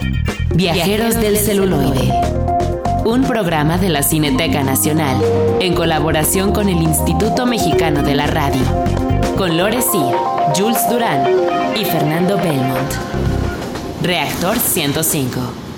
Viajeros 0.54 1.16
del 1.16 1.36
celuloide. 1.36 2.10
Un 3.04 3.24
programa 3.24 3.76
de 3.76 3.90
la 3.90 4.02
Cineteca 4.02 4.62
Nacional 4.62 5.20
en 5.60 5.74
colaboración 5.74 6.52
con 6.52 6.70
el 6.70 6.80
Instituto 6.80 7.44
Mexicano 7.44 8.02
de 8.02 8.14
la 8.14 8.26
Radio. 8.26 8.62
Con 9.36 9.58
Lore 9.58 9.80
Jules 10.56 10.88
Durán 10.88 11.22
y 11.76 11.84
Fernando 11.84 12.38
Belmont. 12.38 12.92
Reactor 14.02 14.58
105. 14.58 15.69